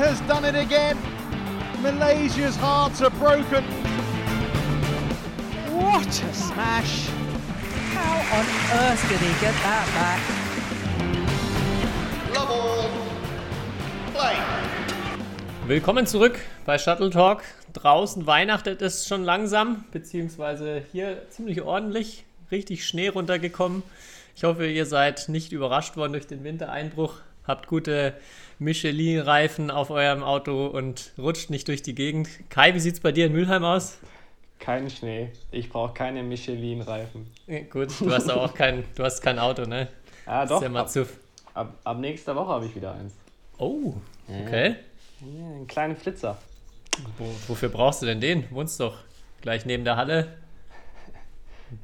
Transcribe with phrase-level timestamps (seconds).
[0.00, 0.96] has done it again.
[1.82, 3.62] Malaysia's hearts are broken.
[5.68, 7.10] What a smash!
[7.92, 8.46] How on
[8.80, 10.20] earth did he get that back?
[12.34, 12.88] Love all.
[14.14, 14.36] Play.
[15.66, 17.42] Willkommen zurück bei Shuttle Talk.
[17.74, 23.82] Draußen weihnachtet es schon langsam, beziehungsweise hier ziemlich ordentlich, richtig Schnee runtergekommen.
[24.34, 28.14] Ich hoffe, ihr seid nicht überrascht worden durch den Wintereinbruch, habt gute
[28.58, 32.28] Michelin-Reifen auf eurem Auto und rutscht nicht durch die Gegend.
[32.50, 33.98] Kai, wie sieht es bei dir in Mülheim aus?
[34.58, 35.30] Kein Schnee.
[35.50, 37.30] Ich brauche keine Michelin-Reifen.
[37.70, 39.88] Gut, du hast auch kein, du hast kein Auto, ne?
[40.26, 40.56] Ah, Das doch.
[40.56, 41.06] ist ja mal ab, zu.
[41.54, 43.14] ab, ab nächster Woche habe ich wieder eins.
[43.58, 43.94] Oh,
[44.28, 44.76] okay.
[45.20, 46.36] Ja, einen kleinen Flitzer.
[47.16, 48.44] Wo, wofür brauchst du denn den?
[48.50, 48.98] Wohnst doch
[49.40, 50.36] gleich neben der Halle.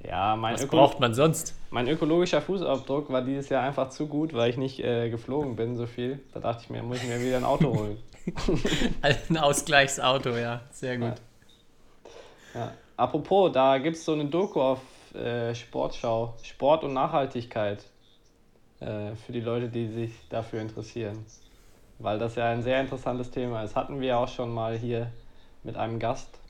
[0.06, 1.54] Ja, mein, Was Öko braucht man sonst?
[1.76, 5.76] Mein ökologischer Fußabdruck war dieses Jahr einfach zu gut, weil ich nicht äh, geflogen bin
[5.76, 6.20] so viel.
[6.32, 7.98] Da dachte ich mir, muss ich mir wieder ein Auto holen.
[9.02, 10.62] Ein Ausgleichsauto, ja.
[10.70, 11.12] Sehr gut.
[12.54, 12.72] Ja.
[12.96, 14.80] Apropos, da gibt es so eine Doku auf
[15.14, 16.32] äh, Sportschau.
[16.42, 17.84] Sport und Nachhaltigkeit.
[18.80, 21.26] Äh, für die Leute, die sich dafür interessieren.
[21.98, 23.76] Weil das ja ein sehr interessantes Thema ist.
[23.76, 25.10] Hatten wir auch schon mal hier
[25.62, 26.40] mit einem Gast.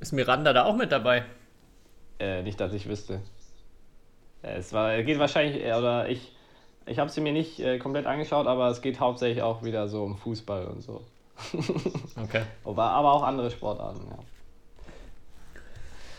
[0.00, 1.24] Ist Miranda da auch mit dabei?
[2.18, 3.22] Äh, nicht, dass ich wüsste.
[4.56, 6.32] Es war, geht wahrscheinlich, äh, oder ich,
[6.86, 10.04] ich habe sie mir nicht äh, komplett angeschaut, aber es geht hauptsächlich auch wieder so
[10.04, 11.02] um Fußball und so.
[12.22, 12.42] Okay.
[12.64, 14.18] Aber, aber auch andere Sportarten, ja.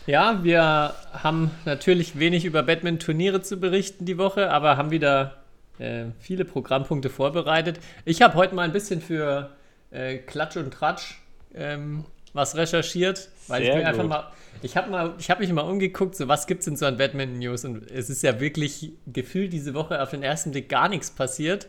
[0.06, 5.42] Ja, wir haben natürlich wenig über Badminton-Turniere zu berichten die Woche, aber haben wieder
[5.78, 7.78] äh, viele Programmpunkte vorbereitet.
[8.06, 9.50] Ich habe heute mal ein bisschen für
[9.90, 11.20] äh, Klatsch und Tratsch
[11.54, 12.06] ähm,
[12.38, 14.10] was recherchiert, weil ich Sehr mir einfach gut.
[14.10, 16.96] mal, ich habe mal, ich habe mich mal umgeguckt, so was gibt's denn so an
[16.96, 21.10] Badminton-News und es ist ja wirklich gefühlt diese Woche auf den ersten Blick gar nichts
[21.10, 21.68] passiert,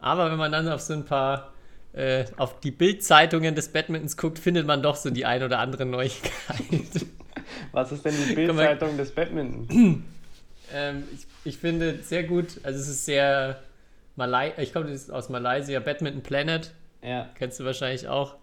[0.00, 1.52] aber wenn man dann auf so ein paar
[1.92, 5.86] äh, auf die Bildzeitungen des Badmintons guckt, findet man doch so die ein oder andere
[5.86, 6.32] Neuigkeit.
[7.72, 8.34] Was ist denn die.
[8.34, 10.04] Bildzeitung des Badminton?
[10.72, 13.60] Ähm, ich, ich finde sehr gut, also es ist sehr
[14.16, 16.72] Malai, ich komme das ist aus Malaysia, Badminton Planet,
[17.02, 18.36] Ja, kennst du wahrscheinlich auch.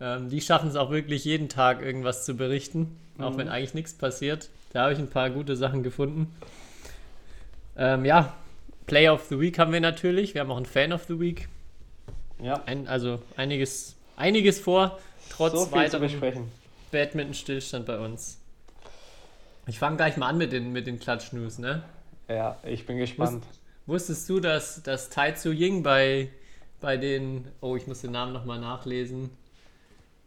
[0.00, 3.94] Ähm, die schaffen es auch wirklich jeden Tag irgendwas zu berichten, auch wenn eigentlich nichts
[3.94, 4.48] passiert.
[4.72, 6.34] Da habe ich ein paar gute Sachen gefunden.
[7.76, 8.34] Ähm, ja,
[8.86, 10.34] Play of the Week haben wir natürlich.
[10.34, 11.48] Wir haben auch einen Fan of the Week.
[12.40, 12.62] ja.
[12.66, 14.98] Ein, also einiges, einiges vor,
[15.30, 16.50] trotz so weiterem.
[16.90, 18.38] Badminton-Stillstand bei uns.
[19.66, 21.82] Ich fange gleich mal an mit den, mit den Klatsch-News, ne?
[22.28, 23.44] Ja, ich bin gespannt.
[23.86, 26.30] Wusstest du, dass, dass Tai Tzu Ying bei,
[26.80, 29.30] bei den, oh, ich muss den Namen nochmal nachlesen,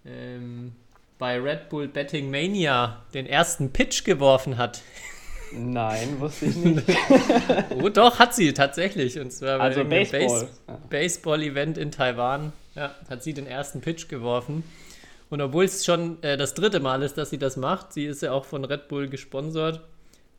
[0.05, 0.73] ähm,
[1.17, 4.81] bei Red Bull Betting Mania den ersten Pitch geworfen hat?
[5.53, 6.87] Nein, wusste ich nicht.
[7.81, 9.19] Oh, doch, hat sie tatsächlich.
[9.19, 10.19] Und zwar bei Also Baseball.
[10.21, 10.47] Base-
[10.89, 12.53] Baseball-Event in Taiwan.
[12.75, 14.63] Ja, hat sie den ersten Pitch geworfen.
[15.29, 18.21] Und obwohl es schon äh, das dritte Mal ist, dass sie das macht, sie ist
[18.21, 19.81] ja auch von Red Bull gesponsert.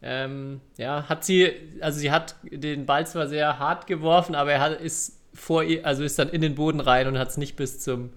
[0.02, 4.60] Ähm, ja, hat sie, also sie hat den Ball zwar sehr hart geworfen, aber er
[4.60, 7.54] hat, ist vor ihr, also ist dann in den Boden rein und hat es nicht
[7.56, 8.10] bis zum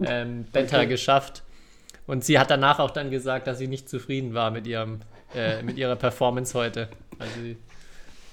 [0.00, 0.86] ähm, Better Okay.
[0.86, 1.42] geschafft.
[2.06, 5.00] Und sie hat danach auch dann gesagt, dass sie nicht zufrieden war mit ihrem,
[5.34, 6.88] äh, mit ihrer Performance heute.
[7.18, 7.32] Also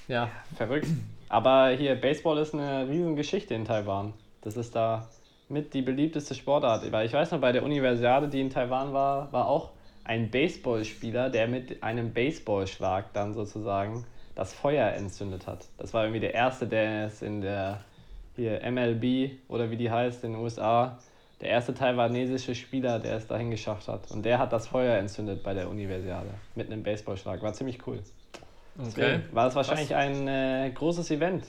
[0.08, 0.88] ja, Verrückt.
[1.30, 4.14] Aber hier, Baseball ist eine Riesengeschichte in Taiwan.
[4.42, 5.08] Das ist da
[5.48, 6.92] mit die beliebteste Sportart.
[6.92, 9.72] Weil ich weiß noch, bei der Universiade, die in Taiwan war, war auch
[10.04, 14.06] ein Baseballspieler, der mit einem Baseballschlag dann sozusagen
[14.36, 15.68] das Feuer entzündet hat.
[15.78, 17.82] Das war irgendwie der erste, der es in der
[18.36, 20.98] hier MLB oder wie die heißt in den USA,
[21.42, 24.12] der erste taiwanesische Spieler, der es dahin geschafft hat.
[24.12, 27.42] Und der hat das Feuer entzündet bei der Universiade mit einem Baseballschlag.
[27.42, 28.00] War ziemlich cool.
[28.80, 29.22] okay.
[29.32, 31.46] War es wahrscheinlich ein äh, großes Event.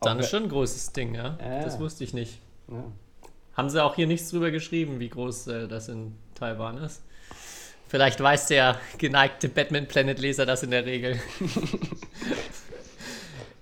[0.00, 1.38] Dann ist schon ein großes Ding, ja.
[1.40, 1.62] Ja.
[1.62, 2.40] Das wusste ich nicht.
[2.68, 2.84] Ja.
[3.54, 7.02] Haben sie auch hier nichts drüber geschrieben, wie groß äh, das in Taiwan ist.
[7.88, 11.18] Vielleicht weiß der geneigte Batman Planet Leser das in der Regel.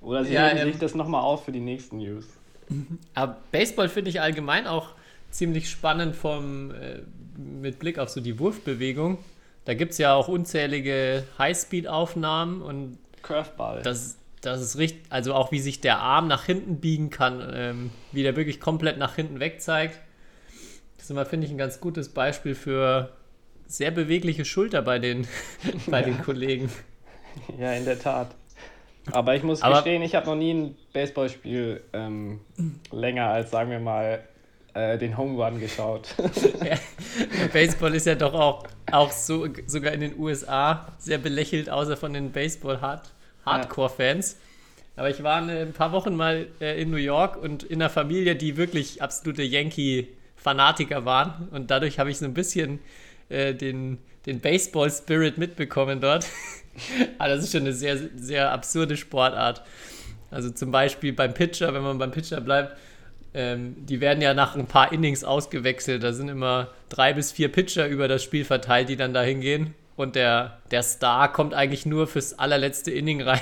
[0.03, 2.25] Oder sie Ja, ähm, sich das nochmal auf für die nächsten News.
[3.15, 4.91] Aber Baseball finde ich allgemein auch
[5.31, 7.01] ziemlich spannend vom, äh,
[7.39, 9.19] mit Blick auf so die Wurfbewegung.
[9.65, 13.83] Da gibt es ja auch unzählige Highspeed-Aufnahmen und Curveball.
[13.83, 17.91] das, das ist richtig, also auch wie sich der Arm nach hinten biegen kann, ähm,
[18.13, 19.99] wie der wirklich komplett nach hinten weg zeigt.
[20.97, 23.11] Das ist immer, finde ich, ein ganz gutes Beispiel für
[23.67, 25.27] sehr bewegliche Schulter bei den,
[25.89, 26.71] bei den Kollegen.
[27.59, 28.29] ja, in der Tat.
[29.13, 32.41] Aber ich muss Aber- gestehen, ich habe noch nie ein Baseballspiel ähm,
[32.93, 34.21] länger als, sagen wir mal,
[34.77, 36.15] äh, den Home Run geschaut.
[37.53, 42.13] Baseball ist ja doch auch, auch so, sogar in den USA sehr belächelt, außer von
[42.13, 43.11] den Baseball-Hard
[43.45, 44.37] Hardcore-Fans.
[44.97, 47.91] Aber ich war eine- ein paar Wochen mal äh, in New York und in einer
[47.91, 50.09] Familie, die wirklich absolute Yankee-
[50.39, 51.49] Fanatiker waren.
[51.51, 52.79] Und dadurch habe ich so ein bisschen
[53.31, 56.27] äh, den, den Baseball-Spirit mitbekommen dort.
[57.19, 59.63] Aber das ist schon eine sehr, sehr absurde Sportart.
[60.31, 62.77] Also zum Beispiel beim Pitcher, wenn man beim Pitcher bleibt,
[63.37, 66.03] ähm, die werden ja nach ein paar Innings ausgewechselt.
[66.03, 69.75] Da sind immer drei bis vier Pitcher über das Spiel verteilt, die dann da hingehen.
[69.95, 73.41] Und der, der Star kommt eigentlich nur fürs allerletzte Inning rein.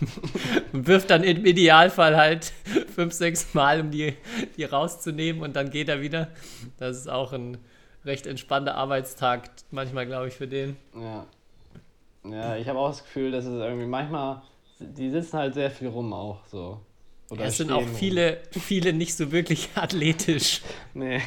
[0.72, 2.52] und wirft dann im Idealfall halt
[2.94, 4.14] fünf, sechs Mal, um die,
[4.56, 6.28] die rauszunehmen und dann geht er wieder.
[6.78, 7.58] Das ist auch ein
[8.04, 10.76] recht entspannter Arbeitstag, manchmal, glaube ich, für den.
[10.94, 11.26] Ja.
[12.30, 14.42] Ja, ich habe auch das Gefühl, dass es irgendwie manchmal,
[14.78, 16.80] die sitzen halt sehr viel rum auch so.
[17.32, 20.60] Oder es sind auch viele, viele nicht so wirklich athletisch.
[20.92, 21.22] Nee.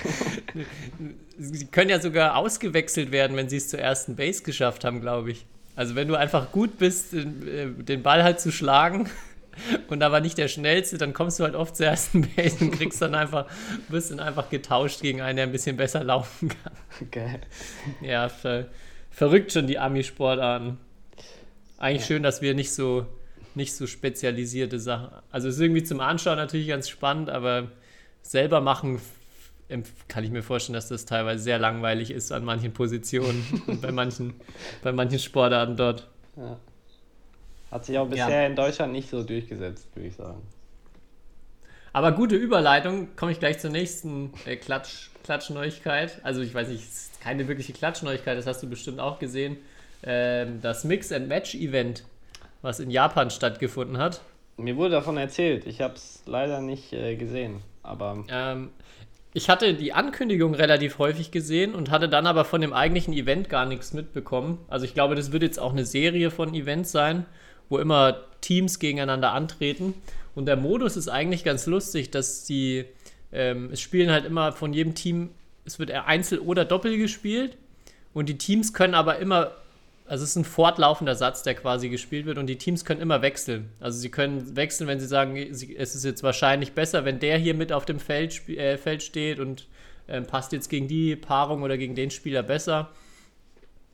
[1.40, 5.32] Sie können ja sogar ausgewechselt werden, wenn sie es zur ersten Base geschafft haben, glaube
[5.32, 5.48] ich.
[5.76, 9.10] Also wenn du einfach gut bist, äh, den Ball halt zu schlagen
[9.88, 13.02] und aber nicht der schnellste, dann kommst du halt oft zur ersten Base und kriegst
[13.02, 13.48] dann einfach,
[13.90, 16.74] wirst dann einfach getauscht gegen einen, der ein bisschen besser laufen kann.
[17.02, 17.40] Okay.
[18.02, 18.68] Ja, ver
[19.10, 20.78] verrückt schon die Ami-Sportarten.
[21.80, 22.08] Eigentlich ja.
[22.08, 23.08] schön, dass wir nicht so,
[23.56, 25.10] nicht so spezialisierte Sachen.
[25.32, 27.72] Also es ist irgendwie zum Anschauen natürlich ganz spannend, aber
[28.22, 29.00] selber machen
[30.08, 33.92] kann ich mir vorstellen, dass das teilweise sehr langweilig ist an manchen Positionen und bei
[33.92, 34.36] manchen,
[34.84, 36.08] bei manchen Sportarten dort.
[36.36, 36.58] Ja.
[37.72, 38.48] Hat sich auch bisher ja.
[38.48, 40.42] in Deutschland nicht so durchgesetzt, würde ich sagen.
[41.94, 46.20] Aber gute Überleitung, komme ich gleich zur nächsten äh, Klatsch, Klatschneuigkeit.
[46.24, 49.58] Also ich weiß nicht, es ist keine wirkliche Klatschneuigkeit, das hast du bestimmt auch gesehen.
[50.04, 52.04] Ähm, das Mix-and-Match-Event,
[52.66, 54.22] was in Japan stattgefunden hat.
[54.58, 57.62] Mir wurde davon erzählt, ich habe es leider nicht äh, gesehen.
[57.84, 58.72] Aber ähm,
[59.34, 63.50] ich hatte die Ankündigung relativ häufig gesehen und hatte dann aber von dem eigentlichen Event
[63.50, 64.60] gar nichts mitbekommen.
[64.70, 67.26] Also ich glaube, das wird jetzt auch eine Serie von Events sein,
[67.70, 69.94] wo immer Teams gegeneinander antreten.
[70.36, 72.86] Und der Modus ist eigentlich ganz lustig, dass die,
[73.32, 75.32] ähm, es spielen halt immer von jedem Team,
[75.66, 77.58] es wird Einzel oder Doppel gespielt.
[78.14, 79.52] Und die Teams können aber immer
[80.08, 83.22] also es ist ein fortlaufender Satz, der quasi gespielt wird und die Teams können immer
[83.22, 83.70] wechseln.
[83.80, 87.56] Also sie können wechseln, wenn sie sagen, es ist jetzt wahrscheinlich besser, wenn der hier
[87.56, 89.68] mit auf dem Feld, äh, Feld steht und
[90.08, 92.90] äh, passt jetzt gegen die Paarung oder gegen den Spieler besser.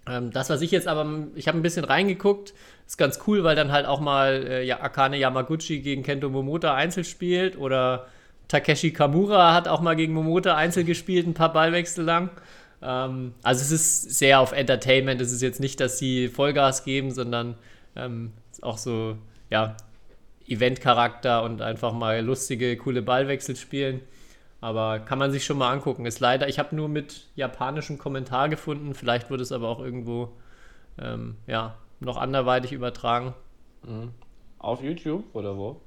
[0.07, 2.53] Ähm, das, was ich jetzt aber, ich habe ein bisschen reingeguckt,
[2.85, 6.73] ist ganz cool, weil dann halt auch mal äh, ja, Akane Yamaguchi gegen Kento Momota
[6.73, 8.07] Einzel spielt oder
[8.49, 12.31] Takeshi Kamura hat auch mal gegen Momota Einzel gespielt, ein paar Ballwechsel lang.
[12.81, 15.21] Ähm, also es ist sehr auf Entertainment.
[15.21, 17.55] Es ist jetzt nicht, dass sie Vollgas geben, sondern
[17.95, 18.31] ähm,
[18.61, 19.17] auch so,
[19.49, 19.75] ja,
[20.47, 24.01] Event-Charakter und einfach mal lustige, coole Ballwechsel spielen.
[24.59, 26.05] Aber kann man sich schon mal angucken.
[26.05, 28.93] Ist leider, ich habe nur mit japanischem Kommentar gefunden.
[28.93, 30.33] Vielleicht wurde es aber auch irgendwo
[30.99, 33.33] ähm, ja, noch anderweitig übertragen.
[33.83, 34.11] Mhm.
[34.59, 35.81] Auf YouTube oder wo?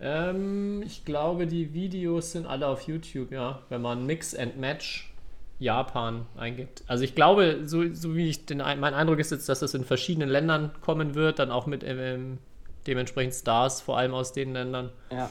[0.00, 3.62] Ähm, ich glaube, die Videos sind alle auf YouTube, ja.
[3.68, 5.12] Wenn man Mix and Match
[5.58, 6.84] Japan eingibt.
[6.86, 9.84] Also ich glaube, so, so wie ich den, mein Eindruck ist jetzt, dass das in
[9.84, 12.38] verschiedenen Ländern kommen wird, dann auch mit ähm,
[12.86, 14.90] dementsprechend Stars, vor allem aus den Ländern.
[15.10, 15.30] Ja.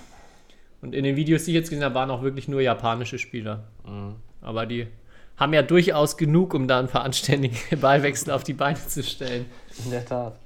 [0.82, 3.64] Und in den Videos, die ich jetzt gesehen habe, waren auch wirklich nur japanische Spieler.
[3.86, 4.16] Mhm.
[4.42, 4.88] Aber die
[5.38, 9.46] haben ja durchaus genug, um da einen veranständigen Ballwechsel auf die Beine zu stellen.
[9.84, 10.40] In der Tat.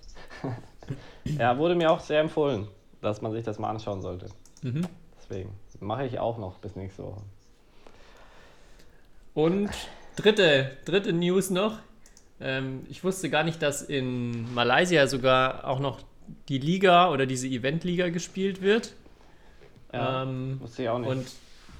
[1.25, 2.67] ja, wurde mir auch sehr empfohlen,
[3.01, 4.27] dass man sich das mal anschauen sollte.
[4.61, 4.81] Mhm.
[5.17, 7.21] Deswegen mache ich auch noch bis nächste Woche.
[9.39, 9.69] Und
[10.17, 11.79] dritte, dritte News noch.
[12.41, 15.99] Ähm, ich wusste gar nicht, dass in Malaysia sogar auch noch
[16.49, 18.93] die Liga oder diese Event-Liga gespielt wird.
[19.93, 21.09] Ja, ähm, wusste ich auch nicht.
[21.09, 21.25] Und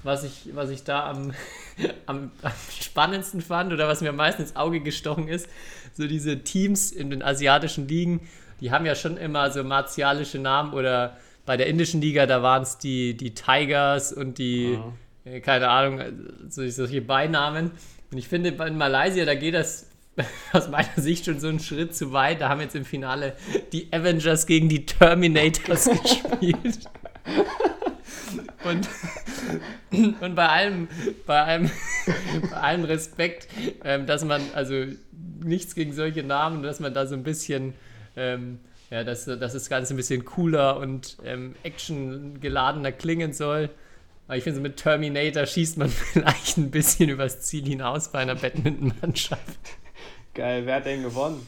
[0.02, 1.34] was ich, was ich da am,
[2.06, 5.46] am, am, spannendsten fand oder was mir am meisten ins Auge gestochen ist,
[5.92, 8.26] so diese Teams in den asiatischen Ligen,
[8.62, 12.62] die haben ja schon immer so martialische Namen oder bei der indischen Liga, da waren
[12.62, 14.94] es die, die Tigers und die, mhm.
[15.24, 16.00] Äh, keine Ahnung,
[16.48, 17.72] solche Beinamen.
[18.10, 19.86] Und ich finde, in Malaysia, da geht das
[20.52, 22.40] aus meiner Sicht schon so einen Schritt zu weit.
[22.40, 23.34] Da haben jetzt im Finale
[23.72, 26.80] die Avengers gegen die Terminators gespielt.
[28.64, 28.88] Und,
[30.20, 30.88] und bei allem,
[31.26, 31.70] bei allem,
[32.50, 33.48] bei allem Respekt,
[33.84, 34.74] ähm, dass man, also
[35.42, 37.72] nichts gegen solche Namen, dass man da so ein bisschen,
[38.16, 38.58] ähm,
[38.90, 43.70] ja, dass, dass das Ganze ein bisschen cooler und ähm, actiongeladener klingen soll.
[44.30, 48.20] Aber ich finde, so mit Terminator schießt man vielleicht ein bisschen übers Ziel hinaus bei
[48.20, 49.58] einer Badminton-Mannschaft.
[50.34, 51.44] Geil, wer hat denn gewonnen?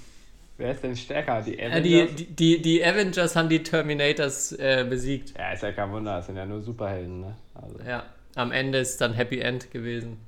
[0.56, 1.42] Wer ist denn stärker?
[1.42, 2.16] Die Avengers?
[2.16, 5.32] Die, die, die, Avengers haben die Terminators äh, besiegt.
[5.38, 7.36] Ja, ist ja kein Wunder, das sind ja nur Superhelden, ne?
[7.54, 7.78] Also.
[7.86, 8.02] Ja,
[8.34, 10.18] am Ende ist dann Happy End gewesen.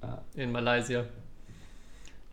[0.00, 0.22] Ja.
[0.36, 1.04] In Malaysia.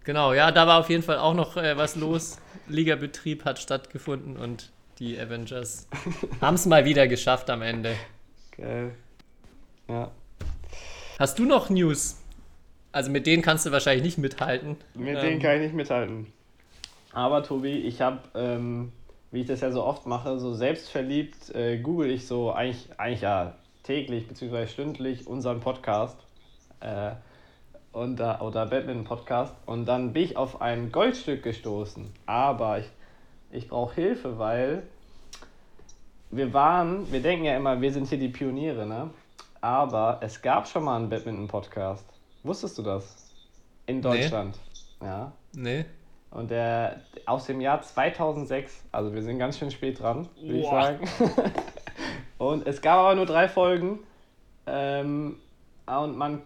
[0.03, 2.37] Genau, ja, da war auf jeden Fall auch noch äh, was los.
[2.67, 5.87] Ligabetrieb hat stattgefunden und die Avengers
[6.39, 7.95] haben es mal wieder geschafft am Ende.
[8.55, 8.91] Geil.
[9.87, 10.11] Ja.
[11.19, 12.21] Hast du noch News
[12.91, 14.77] Also mit denen kannst du wahrscheinlich nicht mithalten.
[14.93, 16.27] Mit Ähm, denen kann ich nicht mithalten.
[17.13, 18.91] Aber Tobi, ich habe, ähm,
[19.31, 23.21] wie ich das ja so oft mache, so selbstverliebt äh, google ich so eigentlich, eigentlich
[23.21, 24.67] ja täglich bzw.
[24.67, 26.17] stündlich unseren Podcast
[26.81, 27.11] äh,
[27.91, 32.09] und, da- oder Badminton-Podcast und dann bin ich auf ein Goldstück gestoßen.
[32.25, 32.87] Aber ich,
[33.51, 34.83] ich brauche Hilfe, weil
[36.31, 39.09] wir waren, wir denken ja immer, wir sind hier die Pioniere, ne?
[39.65, 42.05] Aber es gab schon mal einen Badminton-Podcast.
[42.43, 43.33] Wusstest du das?
[43.87, 44.59] In Deutschland.
[45.01, 45.31] Ja.
[45.55, 45.85] Nee.
[46.29, 50.67] Und der aus dem Jahr 2006, also wir sind ganz schön spät dran, würde ich
[50.67, 51.09] sagen.
[52.37, 54.01] und es gab aber nur drei Folgen.
[54.67, 55.37] Ähm,
[55.87, 56.43] und man,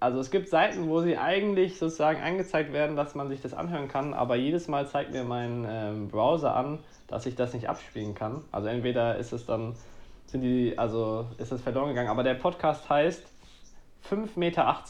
[0.00, 3.88] also es gibt Seiten, wo sie eigentlich sozusagen angezeigt werden, dass man sich das anhören
[3.88, 8.14] kann, aber jedes Mal zeigt mir mein ähm, Browser an, dass ich das nicht abspielen
[8.14, 8.44] kann.
[8.50, 9.74] Also entweder ist es dann,
[10.26, 13.22] sind die, also ist es verloren gegangen, aber der Podcast heißt
[14.10, 14.82] 5,18 Meter.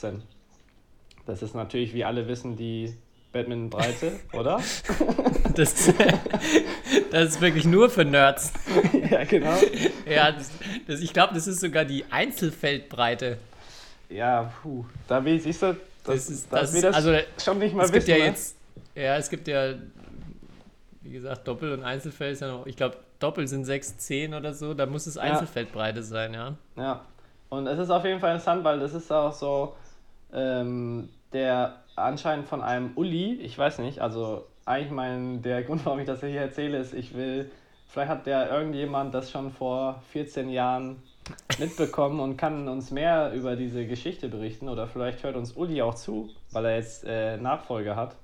[1.27, 2.95] Das ist natürlich, wie alle wissen, die
[3.33, 4.61] Badminton-Breite, oder?
[5.55, 5.93] Das,
[7.11, 8.53] das ist wirklich nur für Nerds.
[9.11, 9.57] ja, genau.
[10.09, 10.51] Ja, das,
[10.87, 13.39] das, ich glaube, das ist sogar die Einzelfeldbreite.
[14.09, 14.85] Ja, puh.
[15.09, 18.19] Da will, siehst du, Das das ist, das also, schon nicht mal es gibt wissen.
[18.19, 18.31] ja ne?
[18.31, 18.57] jetzt,
[18.95, 19.75] ja, es gibt ja,
[21.03, 24.55] wie gesagt, Doppel- und Einzelfeld ist ja noch, ich glaube, Doppel sind 6, 10 oder
[24.55, 26.55] so, da muss es Einzelfeldbreite sein, ja.
[26.77, 27.01] Ja.
[27.49, 29.75] Und es ist auf jeden Fall interessant, weil das ist auch so,
[30.33, 36.01] ähm, der anscheinend von einem Uli, ich weiß nicht, also eigentlich mein, der Grund, warum
[36.01, 37.51] ich das hier erzähle, ist, ich will,
[37.89, 41.03] vielleicht hat der irgendjemand das schon vor 14 Jahren
[41.59, 45.95] mitbekommen und kann uns mehr über diese Geschichte berichten oder vielleicht hört uns Uli auch
[45.95, 48.17] zu, weil er jetzt äh, Nachfolge hat.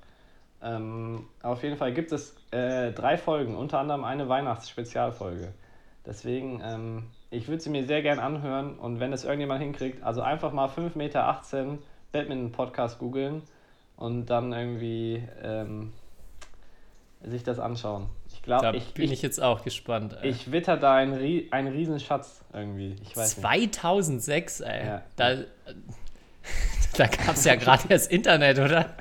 [0.63, 5.53] Ähm, auf jeden Fall gibt es äh, drei Folgen, unter anderem eine Weihnachtsspezialfolge.
[6.05, 10.21] Deswegen, ähm, ich würde sie mir sehr gern anhören und wenn es irgendjemand hinkriegt, also
[10.21, 11.79] einfach mal 5,18 Meter
[12.11, 13.41] Badminton-Podcast googeln
[13.97, 15.91] und dann irgendwie ähm,
[17.23, 18.07] sich das anschauen.
[18.27, 20.17] Ich Da glaube, ich, bin ich, ich, jetzt auch gespannt.
[20.21, 20.29] ey.
[20.29, 22.95] ich witter da einen, einen Riesenschatz irgendwie.
[23.01, 23.47] Ich weiß nicht.
[23.47, 24.85] 2006, ey.
[24.85, 25.01] Ja.
[25.15, 25.35] Da,
[26.97, 28.95] da gab es ja gerade das Internet, oder?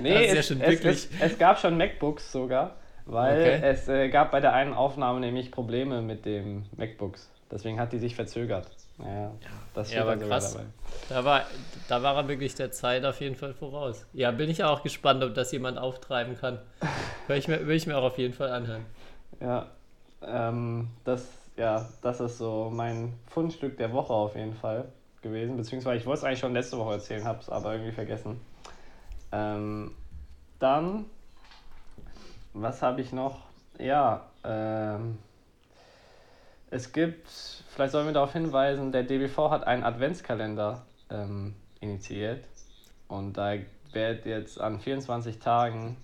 [0.00, 2.76] Nee, ist ja es, es, es, es gab schon MacBooks sogar,
[3.06, 3.60] weil Okay.
[3.62, 7.30] es äh, gab bei der einen Aufnahme nämlich Probleme mit dem MacBooks.
[7.50, 8.70] Deswegen hat die sich verzögert.
[8.98, 9.32] Naja,
[9.74, 10.52] das Ja, aber krass.
[10.52, 10.66] dabei.
[11.08, 11.42] Da war,
[11.88, 14.06] da war er wirklich der Zeit auf jeden Fall voraus.
[14.12, 16.58] Ja, bin ich auch gespannt, ob das jemand auftreiben kann.
[17.26, 18.84] Hör ich mir, will ich mir auch auf jeden Fall anhören.
[19.40, 19.66] Ja,
[20.22, 21.26] ähm, das,
[21.56, 24.86] ja, das ist so mein Fundstück der Woche auf jeden Fall
[25.24, 25.56] gewesen.
[25.56, 28.40] Beziehungsweise ich wollte es eigentlich schon letzte Woche erzählen, habe es aber irgendwie vergessen.
[29.32, 29.90] Ähm,
[30.60, 31.06] dann,
[32.52, 33.40] was habe ich noch?
[33.80, 35.18] Ja, ähm,
[36.70, 42.44] es gibt, vielleicht sollen wir darauf hinweisen, der DBV hat einen Adventskalender ähm, initiiert.
[43.08, 43.54] Und da
[43.92, 45.96] wird jetzt an 24 Tagen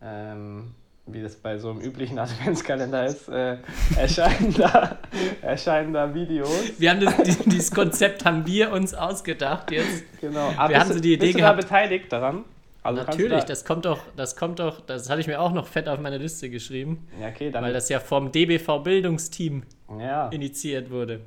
[0.00, 0.74] ähm,
[1.06, 3.56] wie das bei so einem üblichen Adventskalender ist, äh,
[3.96, 4.98] erscheinen, da,
[5.42, 6.50] erscheinen da Videos.
[6.78, 10.04] Wir haben das, die- dieses Konzept haben wir uns ausgedacht jetzt.
[10.20, 10.50] Genau.
[10.50, 12.44] Wir bist haben du- so die Idee bist du gehabt- da beteiligt daran?
[12.84, 15.52] Also du Natürlich, da, das kommt doch, das kommt doch, das hatte ich mir auch
[15.52, 17.62] noch fett auf meine Liste geschrieben, Ja, okay, dann.
[17.62, 19.62] weil das ja vom DBV Bildungsteam
[20.00, 21.20] ja, initiiert wurde.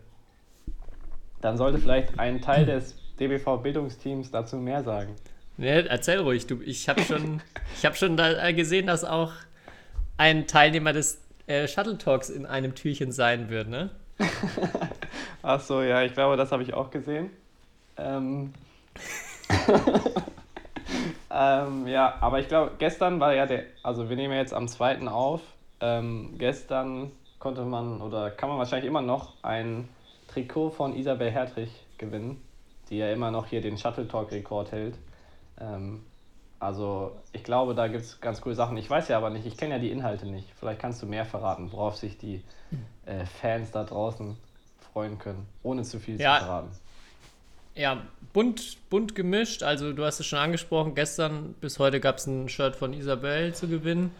[1.41, 5.15] dann sollte vielleicht ein Teil des DBV-Bildungsteams dazu mehr sagen.
[5.57, 6.61] Ne, erzähl ruhig, du.
[6.61, 7.41] Ich habe schon,
[7.77, 9.31] ich habe schon da gesehen, dass auch
[10.17, 13.89] ein Teilnehmer des äh, Shuttle Talks in einem Türchen sein wird, ne?
[15.41, 17.29] Ach so, ja, ich glaube, das habe ich auch gesehen.
[17.97, 18.53] Ähm,
[21.31, 24.67] ähm, ja, aber ich glaube, gestern war ja der, also wir nehmen ja jetzt am
[24.67, 25.07] 2.
[25.07, 25.41] auf.
[25.81, 29.87] Ähm, gestern konnte man oder kann man wahrscheinlich immer noch ein
[30.29, 32.41] Trikot von Isabel Hertrich gewinnen,
[32.89, 34.95] die ja immer noch hier den Shuttle Talk Rekord hält.
[35.59, 36.03] Ähm,
[36.59, 38.77] also ich glaube, da gibt es ganz coole Sachen.
[38.77, 40.47] Ich weiß ja aber nicht, ich kenne ja die Inhalte nicht.
[40.59, 42.41] Vielleicht kannst du mehr verraten, worauf sich die
[43.05, 44.35] äh, Fans da draußen
[44.93, 46.39] freuen können, ohne zu viel Ja.
[46.39, 46.71] zu verraten.
[47.75, 49.61] Ja, bunt, bunt gemischt.
[49.61, 53.53] Also du hast es schon angesprochen, gestern bis heute gab es ein Shirt von Isabel
[53.53, 54.11] zu gewinnen.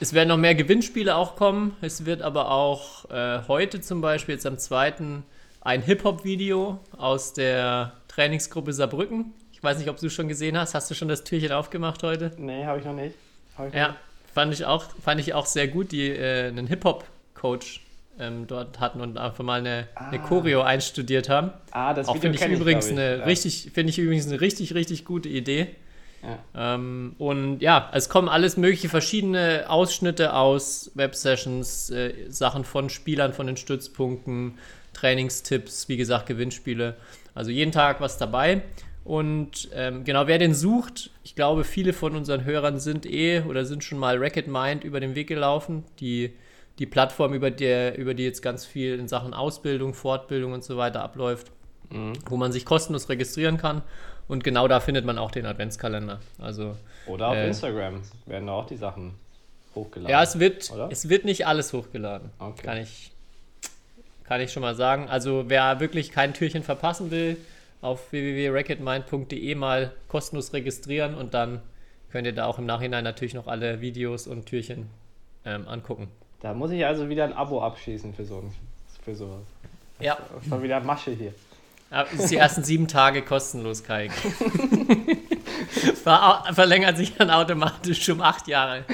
[0.00, 1.76] Es werden noch mehr Gewinnspiele auch kommen.
[1.82, 5.22] Es wird aber auch äh, heute zum Beispiel, jetzt am 2.
[5.60, 9.34] ein Hip-Hop-Video aus der Trainingsgruppe Saarbrücken.
[9.56, 10.74] Ich weiß nicht, ob du schon gesehen hast.
[10.74, 12.30] Hast du schon das Türchen aufgemacht heute?
[12.36, 13.14] Nee, habe ich noch nicht.
[13.68, 13.96] Ich Ja,
[14.34, 17.80] fand ich auch, fand ich auch sehr gut, die äh, einen Hip-Hop-Coach
[18.20, 21.52] ähm, dort hatten und einfach mal eine, eine Choreo einstudiert haben.
[21.70, 23.04] Ah, das Auch finde ich übrigens glaub ich.
[23.04, 23.24] eine ja.
[23.24, 25.68] richtig, finde ich übrigens eine richtig, richtig gute Idee.
[26.22, 26.74] Ja.
[26.74, 33.32] Ähm, und ja, es kommen alles mögliche verschiedene Ausschnitte aus Websessions, äh, Sachen von Spielern,
[33.32, 34.58] von den Stützpunkten,
[34.92, 36.94] Trainingstipps, wie gesagt, Gewinnspiele.
[37.34, 38.60] Also jeden Tag was dabei.
[39.06, 43.64] Und ähm, genau, wer den sucht, ich glaube, viele von unseren Hörern sind eh oder
[43.64, 45.84] sind schon mal Racket Mind über den Weg gelaufen.
[46.00, 46.32] Die,
[46.80, 50.76] die Plattform, über, der, über die jetzt ganz viel in Sachen Ausbildung, Fortbildung und so
[50.76, 51.52] weiter abläuft,
[51.90, 52.14] mhm.
[52.28, 53.82] wo man sich kostenlos registrieren kann.
[54.26, 56.18] Und genau da findet man auch den Adventskalender.
[56.40, 56.74] Also,
[57.06, 59.14] oder auf äh, Instagram werden da auch die Sachen
[59.76, 60.10] hochgeladen.
[60.10, 62.30] Ja, es wird, es wird nicht alles hochgeladen.
[62.40, 62.62] Okay.
[62.66, 63.12] Kann, ich,
[64.24, 65.08] kann ich schon mal sagen.
[65.08, 67.36] Also wer wirklich kein Türchen verpassen will,
[67.80, 71.60] auf www.racketmind.de mal kostenlos registrieren und dann
[72.10, 74.88] könnt ihr da auch im Nachhinein natürlich noch alle Videos und Türchen
[75.44, 76.08] ähm, angucken.
[76.40, 78.44] Da muss ich also wieder ein Abo abschließen für, so,
[79.04, 79.42] für sowas.
[80.00, 80.18] Ja.
[80.48, 81.34] Schon wieder Masche hier.
[81.90, 84.10] Das ist die ersten sieben Tage kostenlos, Kai.
[86.02, 88.84] Ver verlängert sich dann automatisch um acht Jahre.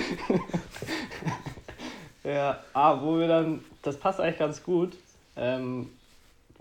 [2.24, 4.92] ja, ah, wo wir dann, das passt eigentlich ganz gut.
[5.36, 5.88] Ähm,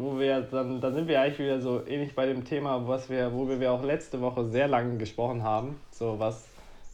[0.02, 3.34] wo wir dann, dann sind wir eigentlich wieder so ähnlich bei dem Thema, was wir,
[3.34, 5.80] wo wir auch letzte Woche sehr lange gesprochen haben.
[5.92, 6.48] So, was,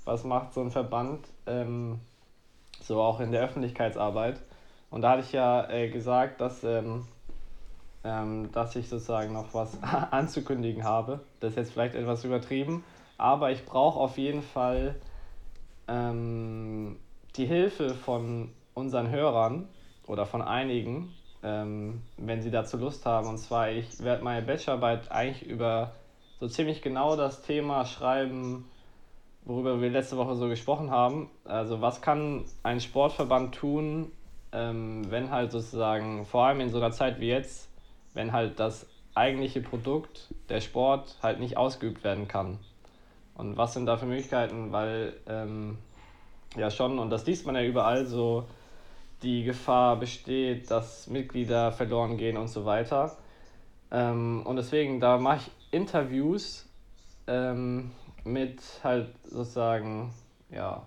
[0.05, 1.99] was macht so ein Verband, ähm,
[2.81, 4.39] so auch in der Öffentlichkeitsarbeit.
[4.89, 7.05] Und da hatte ich ja äh, gesagt, dass, ähm,
[8.03, 11.19] ähm, dass ich sozusagen noch was anzukündigen habe.
[11.39, 12.83] Das ist jetzt vielleicht etwas übertrieben,
[13.17, 14.95] aber ich brauche auf jeden Fall
[15.87, 16.97] ähm,
[17.35, 19.67] die Hilfe von unseren Hörern
[20.05, 21.13] oder von einigen,
[21.43, 23.27] ähm, wenn Sie dazu Lust haben.
[23.27, 25.93] Und zwar, ich werde meine Bachelorarbeit eigentlich über
[26.39, 28.65] so ziemlich genau das Thema schreiben,
[29.45, 31.29] worüber wir letzte Woche so gesprochen haben.
[31.45, 34.11] Also was kann ein Sportverband tun,
[34.51, 37.69] ähm, wenn halt sozusagen, vor allem in so einer Zeit wie jetzt,
[38.13, 42.59] wenn halt das eigentliche Produkt, der Sport, halt nicht ausgeübt werden kann.
[43.35, 44.71] Und was sind da für Möglichkeiten?
[44.71, 45.77] Weil ähm,
[46.55, 48.45] ja schon, und das liest man ja überall so,
[49.23, 53.17] die Gefahr besteht, dass Mitglieder verloren gehen und so weiter.
[53.91, 56.69] Ähm, und deswegen, da mache ich Interviews
[57.27, 57.91] ähm,
[58.23, 60.13] mit halt sozusagen,
[60.49, 60.83] ja,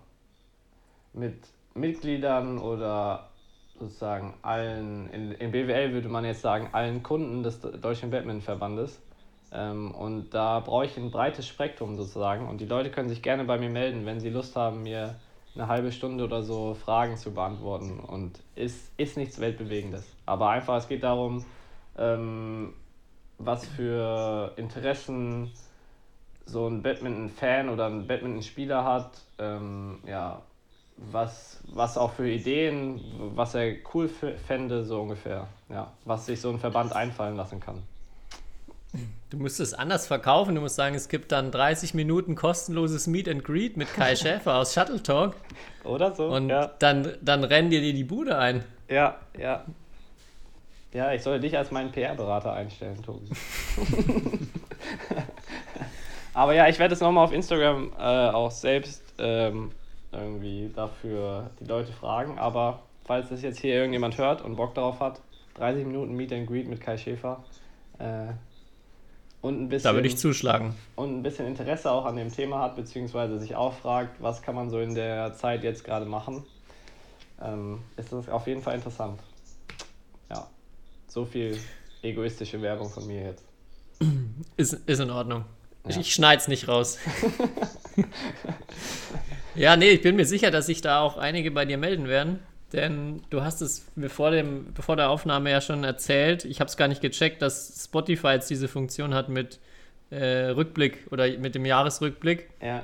[1.12, 1.36] mit
[1.74, 3.30] Mitgliedern oder
[3.78, 9.00] sozusagen allen, in, in BWL würde man jetzt sagen, allen Kunden des Deutschen Badmintonverbandes.
[9.52, 12.48] Ähm, und da brauche ich ein breites Spektrum sozusagen.
[12.48, 15.16] Und die Leute können sich gerne bei mir melden, wenn sie Lust haben, mir
[15.60, 20.04] eine halbe Stunde oder so Fragen zu beantworten und ist, ist nichts Weltbewegendes.
[20.26, 21.44] Aber einfach, es geht darum,
[21.98, 22.72] ähm,
[23.38, 25.50] was für Interessen
[26.46, 30.42] so ein Badminton-Fan oder ein Badminton-Spieler hat, ähm, ja,
[30.96, 33.00] was, was auch für Ideen,
[33.34, 37.82] was er cool fände, so ungefähr, ja, was sich so ein Verband einfallen lassen kann.
[39.30, 40.56] Du musst es anders verkaufen.
[40.56, 44.56] Du musst sagen, es gibt dann 30 Minuten kostenloses Meet and Greet mit Kai Schäfer
[44.56, 45.36] aus Shuttle Talk.
[45.84, 46.26] Oder so.
[46.26, 46.72] Und ja.
[46.80, 48.64] dann, dann rennen dir die Bude ein.
[48.88, 49.64] Ja, ja.
[50.92, 53.30] Ja, ich soll dich als meinen PR-Berater einstellen, Tobi.
[56.34, 59.70] Aber ja, ich werde es nochmal auf Instagram äh, auch selbst ähm,
[60.10, 62.40] irgendwie dafür die Leute fragen.
[62.40, 65.20] Aber falls das jetzt hier irgendjemand hört und Bock darauf hat,
[65.54, 67.44] 30 Minuten Meet and Greet mit Kai Schäfer.
[68.00, 68.32] Äh,
[69.42, 70.74] und ein bisschen, da würde ich zuschlagen.
[70.96, 74.54] Und ein bisschen Interesse auch an dem Thema hat, beziehungsweise sich auch fragt, was kann
[74.54, 76.44] man so in der Zeit jetzt gerade machen,
[77.42, 79.18] ähm, ist das auf jeden Fall interessant.
[80.28, 80.46] Ja,
[81.08, 81.58] so viel
[82.02, 83.44] egoistische Werbung von mir jetzt.
[84.56, 85.44] Ist, ist in Ordnung.
[85.84, 85.90] Ja.
[85.90, 86.98] Ich, ich schneide es nicht raus.
[89.54, 92.40] ja, nee, ich bin mir sicher, dass sich da auch einige bei dir melden werden.
[92.72, 96.44] Denn du hast es bevor, dem, bevor der Aufnahme ja schon erzählt.
[96.44, 99.58] Ich habe es gar nicht gecheckt, dass Spotify jetzt diese Funktion hat mit
[100.10, 102.48] äh, Rückblick oder mit dem Jahresrückblick.
[102.62, 102.82] Ja.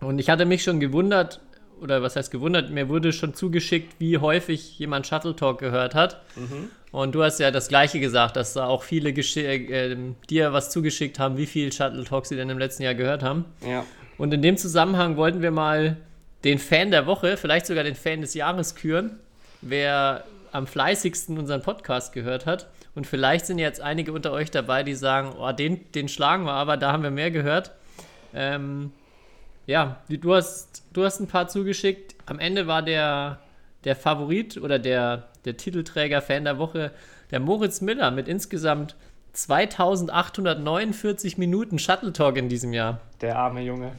[0.00, 1.40] Und ich hatte mich schon gewundert,
[1.80, 6.22] oder was heißt gewundert, mir wurde schon zugeschickt, wie häufig jemand Shuttle Talk gehört hat.
[6.36, 6.70] Mhm.
[6.92, 9.96] Und du hast ja das Gleiche gesagt, dass da auch viele äh,
[10.30, 13.44] dir was zugeschickt haben, wie viel Shuttle Talk sie denn im letzten Jahr gehört haben.
[13.66, 13.84] Ja.
[14.18, 15.96] Und in dem Zusammenhang wollten wir mal
[16.44, 19.18] den Fan der Woche, vielleicht sogar den Fan des Jahres küren,
[19.62, 22.68] wer am fleißigsten unseren Podcast gehört hat.
[22.94, 26.52] Und vielleicht sind jetzt einige unter euch dabei, die sagen, oh, den, den schlagen wir,
[26.52, 27.72] aber da haben wir mehr gehört.
[28.34, 28.92] Ähm,
[29.66, 32.14] ja, du hast, du hast ein paar zugeschickt.
[32.24, 33.40] Am Ende war der,
[33.84, 36.92] der Favorit oder der, der Titelträger Fan der Woche
[37.30, 38.96] der Moritz Miller mit insgesamt
[39.32, 43.00] 2849 Minuten Shuttle Talk in diesem Jahr.
[43.20, 43.92] Der arme Junge.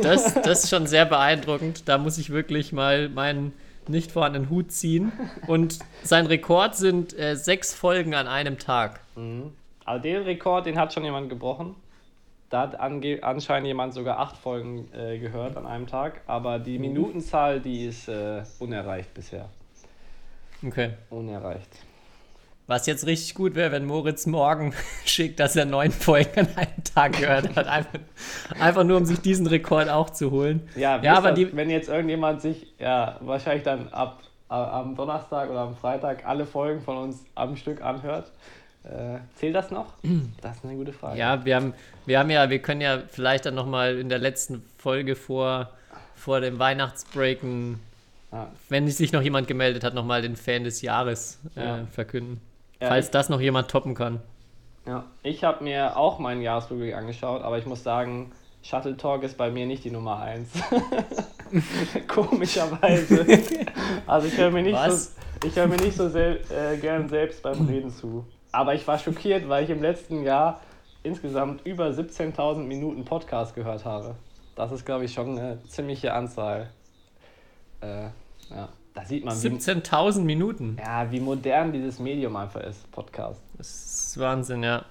[0.00, 1.88] Das, das ist schon sehr beeindruckend.
[1.88, 3.52] Da muss ich wirklich mal meinen
[3.88, 5.12] nicht vorhandenen Hut ziehen.
[5.46, 9.00] Und sein Rekord sind äh, sechs Folgen an einem Tag.
[9.16, 9.52] Mhm.
[9.84, 11.74] Also den Rekord, den hat schon jemand gebrochen.
[12.50, 16.20] Da hat anscheinend jemand sogar acht Folgen äh, gehört an einem Tag.
[16.26, 16.82] Aber die mhm.
[16.82, 19.48] Minutenzahl, die ist äh, unerreicht bisher.
[20.64, 20.90] Okay.
[21.10, 21.68] Unerreicht.
[22.68, 24.72] Was jetzt richtig gut wäre, wenn Moritz morgen
[25.04, 27.66] schickt, dass er neun Folgen an einem Tag gehört hat.
[27.66, 27.98] Einfach,
[28.58, 30.68] einfach nur, um sich diesen Rekord auch zu holen.
[30.76, 35.48] Ja, Ja, aber aber die- wenn jetzt irgendjemand sich, ja, wahrscheinlich dann ab am Donnerstag
[35.50, 38.30] oder am Freitag alle Folgen von uns am Stück anhört,
[38.84, 39.94] äh, zählt das noch?
[40.42, 41.18] Das ist eine gute Frage.
[41.18, 41.72] Ja, wir haben,
[42.04, 45.70] wir haben ja, wir können ja vielleicht dann nochmal in der letzten Folge vor,
[46.14, 47.40] vor dem Weihnachtsbreak,
[48.30, 48.48] Ja.
[48.68, 51.86] wenn sich noch jemand gemeldet hat, nochmal den Fan des Jahres äh, Ja.
[51.90, 52.40] verkünden.
[52.82, 54.20] Ja, Falls das noch jemand toppen kann.
[54.86, 59.36] Ja, ich habe mir auch meinen Jahresrückblick angeschaut, aber ich muss sagen, Shuttle Talk ist
[59.38, 60.48] bei mir nicht die Nummer 1.
[62.08, 63.24] Komischerweise.
[64.08, 65.14] Also ich höre mir nicht Was?
[65.14, 68.26] so, ich höre mir nicht so sel äh, gern selbst beim Reden zu.
[68.50, 70.60] Aber ich war schockiert, weil ich im letzten Jahr
[71.04, 74.16] insgesamt über 17.000 Minuten Podcast gehört habe.
[74.56, 76.68] Das ist, glaube ich, schon eine ziemliche Anzahl.
[77.80, 78.08] Äh,
[78.50, 80.76] ja, da sieht man, wie, 17.000 Minuten.
[80.78, 83.40] ja, wie modern dieses Medium einfach ist, Podcast.
[83.56, 84.84] Das ist Wahnsinn, ja.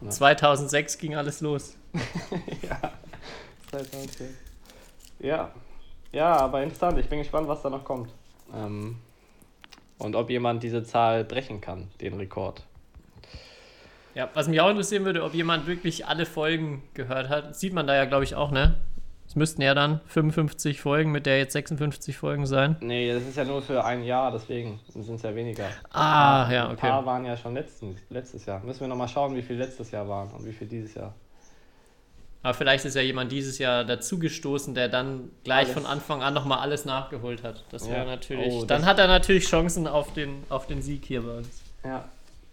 [0.00, 0.10] Ja.
[0.10, 1.76] 2006 ging alles los.
[2.62, 2.90] ja.
[3.70, 4.28] 2010.
[5.20, 5.52] Ja.
[6.10, 6.98] Ja, aber interessant.
[6.98, 8.10] Ich bin gespannt, was da noch kommt.
[8.54, 8.96] Ähm,
[9.98, 12.64] und ob jemand diese Zahl brechen kann, den Rekord.
[14.14, 17.50] Ja, was mich auch interessieren würde, ob jemand wirklich alle Folgen gehört hat.
[17.50, 18.76] Das sieht man da ja, glaube ich, auch, ne?
[19.32, 22.76] Es müssten ja dann 55 Folgen mit der jetzt 56 Folgen sein.
[22.80, 25.70] Nee, das ist ja nur für ein Jahr, deswegen sind es ja weniger.
[25.90, 27.06] Ah, ja, Ein paar okay.
[27.06, 28.60] waren ja schon letzten, letztes Jahr.
[28.62, 31.14] Müssen wir nochmal schauen, wie viel letztes Jahr waren und wie viel dieses Jahr.
[32.42, 35.72] Aber vielleicht ist ja jemand dieses Jahr dazugestoßen, der dann gleich Alles.
[35.72, 37.64] von Anfang an nochmal alles nachgeholt hat.
[37.70, 38.04] Das wäre Ja.
[38.04, 38.52] natürlich.
[38.52, 41.62] Oh, dann das- hat er natürlich Chancen auf den, auf den Sieg hier bei uns.
[41.86, 42.04] Ja,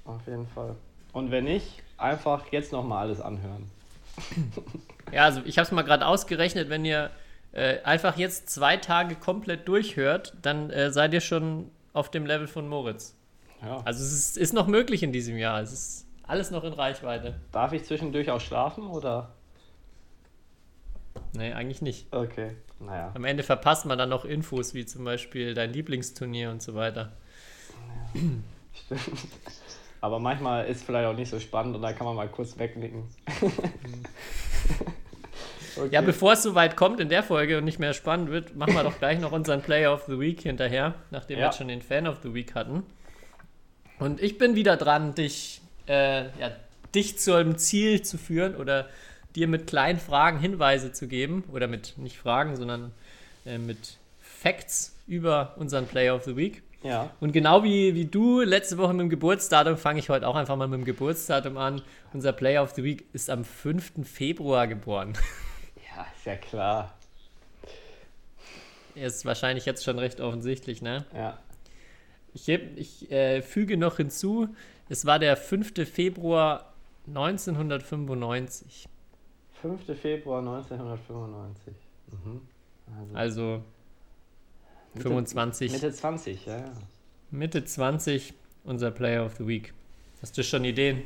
[0.06, 0.76] auf jeden Fall.
[1.12, 3.70] Und wenn nicht, einfach jetzt nochmal alles anhören.
[5.12, 7.12] Ja, also ich habe es mal gerade ausgerechnet, wenn ihr
[7.52, 12.48] äh, einfach jetzt zwei Tage komplett durchhört, dann äh, seid ihr schon auf dem Level
[12.48, 13.16] von Moritz.
[13.62, 13.82] Ja.
[13.86, 15.62] Also es ist, ist noch möglich in diesem Jahr.
[15.62, 17.36] Es ist alles noch in Reichweite.
[17.52, 19.34] Darf ich zwischendurch auch schlafen oder?
[21.34, 22.08] Nee, eigentlich nicht.
[22.14, 23.12] Okay, naja.
[23.14, 27.14] Am Ende verpasst man dann noch Infos, wie zum Beispiel dein Lieblingsturnier und so weiter.
[28.74, 29.04] Stimmt.
[30.02, 33.04] Aber manchmal ist vielleicht auch nicht so spannend und da kann man mal kurz wegnicken.
[35.78, 35.90] okay.
[35.92, 38.84] Ja, bevor es soweit kommt in der Folge und nicht mehr spannend wird, machen wir
[38.84, 41.48] doch gleich noch unseren Player of the Week hinterher, nachdem wir Ja.
[41.50, 42.84] jetzt schon den Fan of the Week hatten.
[44.00, 46.52] Und ich bin wieder dran, dich, äh, ja,
[46.96, 48.88] dich zu einem Ziel zu führen oder
[49.36, 51.44] dir mit kleinen Fragen Hinweise zu geben.
[51.52, 52.92] Oder mit, nicht Fragen, sondern
[53.46, 56.64] äh, mit Facts über unseren Player of the Week.
[56.82, 60.36] Ja, Und genau wie, wie du letzte Woche mit dem Geburtsdatum, fange ich heute auch
[60.36, 61.82] einfach mal mit dem Geburtsdatum an.
[62.14, 64.08] Unser Player of the Week ist am 5.
[64.08, 65.14] Februar geboren.
[65.96, 66.94] ja, ist ja klar.
[68.96, 71.06] Ist wahrscheinlich jetzt schon recht offensichtlich, ne?
[71.14, 71.38] Ja,
[72.34, 74.48] Ich, heb- ich äh, füge noch hinzu,
[74.88, 75.74] es war der 5.
[75.90, 76.74] Februar
[77.08, 78.88] 1995.
[79.62, 80.00] 5.
[80.00, 81.74] Februar 1995.
[82.12, 82.42] Mhm.
[82.98, 83.64] Also Also
[84.94, 86.58] Mitte- 25, Mitte, Mitte 20, ja.
[87.32, 87.66] ja.
[87.66, 89.74] 20, unser Player of the Week.
[90.22, 91.04] Hast du schon Ideen?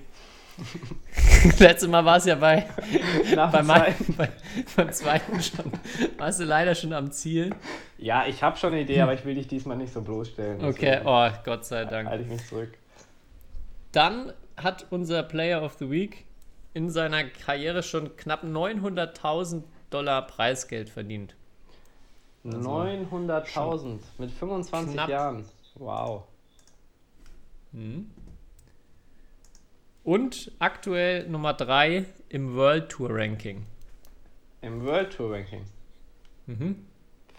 [1.60, 2.68] Letztes Mal war es ja bei,
[3.36, 4.30] bei zweiten- bei,
[4.76, 5.72] beim zweiten schon.
[6.18, 7.56] Warst du leider schon am Ziel?
[7.98, 10.64] Ja, ich habe schon eine Idee, aber ich will dich diesmal nicht so bloßstellen.
[10.64, 12.08] Okay, oh, Gott sei Dank.
[12.08, 12.78] Halte ich mich zurück.
[13.92, 16.26] Dann hat unser Player of the Week
[16.74, 21.36] in seiner Karriere schon knapp 900.000 Dollar Preisgeld verdient.
[22.46, 25.10] 900.000 mit 25 Knapp.
[25.10, 25.46] Jahren.
[25.76, 26.24] Wow.
[30.04, 33.66] Und aktuell Nummer 3 im World Tour Ranking.
[34.62, 35.66] Im World Tour Ranking.
[36.46, 36.86] Mhm.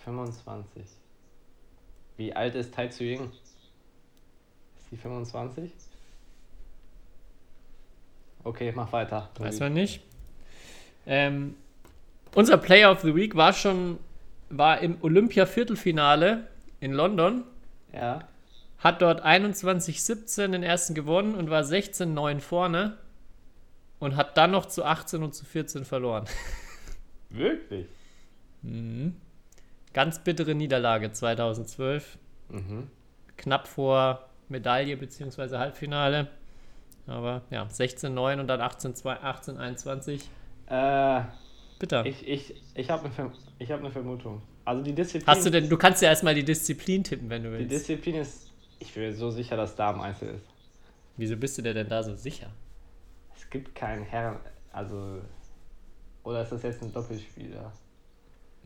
[0.04, 0.82] 25.
[2.16, 3.30] Wie alt ist Tai Tzu Ying?
[4.78, 5.70] Ist die 25?
[8.44, 9.30] Okay, mach weiter.
[9.38, 10.02] Weiß man nicht.
[11.06, 11.56] Ähm,
[12.34, 13.98] unser Player of the Week war schon
[14.58, 16.48] war im Olympia-Viertelfinale
[16.80, 17.44] in London,
[17.92, 18.20] Ja.
[18.78, 22.96] hat dort 21-17 den ersten gewonnen und war 16-9 vorne
[23.98, 26.26] und hat dann noch zu 18 und zu 14 verloren.
[27.30, 27.86] Wirklich?
[29.92, 32.18] Ganz bittere Niederlage 2012.
[32.50, 32.88] Mhm.
[33.36, 35.56] Knapp vor Medaille bzw.
[35.58, 36.28] Halbfinale.
[37.06, 40.22] Aber ja, 16-9 und dann 18-2, 18-21.
[40.68, 41.22] Äh,
[41.84, 42.06] Bitter.
[42.06, 44.40] ich ich, ich habe eine ich hab ne Vermutung.
[44.64, 45.26] Also die Disziplin.
[45.26, 47.72] Hast du denn, du kannst ja erstmal die Disziplin tippen, wenn du Die willst.
[47.72, 48.50] Disziplin ist.
[48.78, 50.46] Ich bin mir so sicher, dass Damen Einzel ist.
[51.16, 52.48] Wieso bist du dir denn da so sicher?
[53.36, 54.38] Es gibt keinen Herren.
[54.72, 55.20] Also.
[56.22, 57.72] Oder ist das jetzt ein Doppelspieler?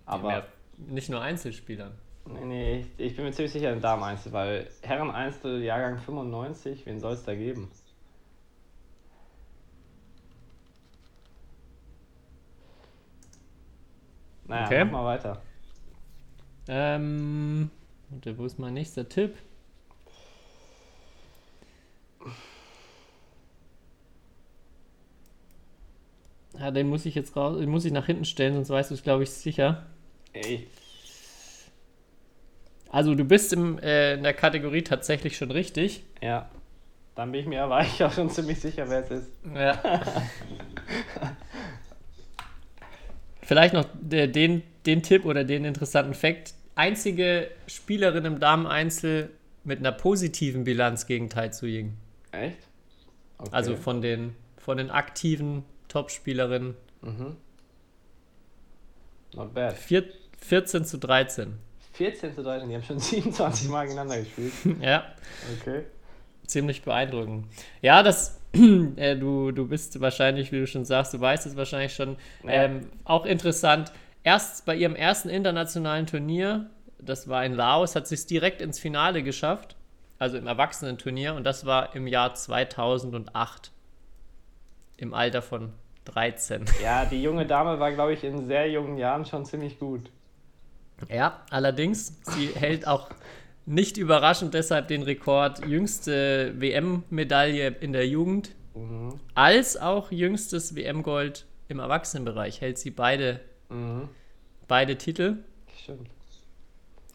[0.06, 0.32] Aber.
[0.32, 1.92] Ja, nicht nur Einzelspielern.
[2.26, 7.00] Nee, nee, ich, ich bin mir ziemlich sicher, ein Damen-Einzel, weil Herren-Einzel, Jahrgang 95, wen
[7.00, 7.70] soll es da geben?
[14.48, 14.84] Naja, Okay.
[14.84, 15.42] mach mal weiter.
[16.68, 17.70] Ähm,
[18.36, 19.36] wo ist mein nächster Tipp?
[26.58, 28.94] Ja, den muss ich jetzt raus, den muss ich nach hinten stellen, sonst weißt du
[28.94, 29.86] es, glaube ich, sicher.
[30.32, 30.68] Ich,
[32.90, 36.02] Also du bist im, äh, in der Kategorie tatsächlich schon richtig.
[36.20, 36.48] ja,
[37.14, 39.32] dann bin ich mir aber eigentlich auch schon ziemlich sicher, wer es ist.
[39.54, 39.80] Ja.
[43.48, 46.52] Vielleicht noch den, den Tipp oder den interessanten Fakt.
[46.74, 49.30] Einzige Spielerin im Damen-Einzel
[49.64, 51.96] mit einer positiven Bilanz gegen Tai Tzu Ying.
[52.30, 52.58] Echt?
[53.38, 53.48] Okay.
[53.50, 56.74] Also von den, von den aktiven Top-Spielerinnen.
[57.00, 57.36] Mhm.
[59.34, 59.78] Not bad.
[59.78, 60.04] Vier,
[60.42, 61.54] 14 zu 13.
[61.94, 64.52] 14 zu 13, die haben schon 27 Mal gegeneinander gespielt.
[64.82, 65.06] Ja,
[65.62, 65.84] Okay.
[66.46, 67.46] ziemlich beeindruckend.
[67.80, 68.37] Ja, das,
[68.96, 72.50] äh, du, du bist wahrscheinlich, wie du schon sagst, du weißt es wahrscheinlich schon, Ja.
[72.64, 73.92] ähm, auch interessant.
[74.24, 78.78] Erst bei ihrem ersten internationalen Turnier, das war in Laos, hat sie es direkt ins
[78.78, 79.76] Finale geschafft,
[80.18, 83.70] also im Erwachsenenturnier, und das war im Jahr 2008,
[84.96, 85.72] im Alter von
[86.06, 86.64] 13.
[86.82, 90.10] Ja, die junge Dame war, glaube ich, in sehr jungen Jahren schon ziemlich gut.
[91.08, 93.08] Ja, allerdings, sie hält auch
[93.68, 99.20] nicht überraschend deshalb den Rekord jüngste WM-Medaille in der Jugend, Mhm.
[99.34, 102.60] als auch jüngstes WM-Gold im Erwachsenenbereich.
[102.60, 104.08] Hält sie beide, Mhm.
[104.68, 105.36] beide Titel
[105.82, 106.08] Stimmt.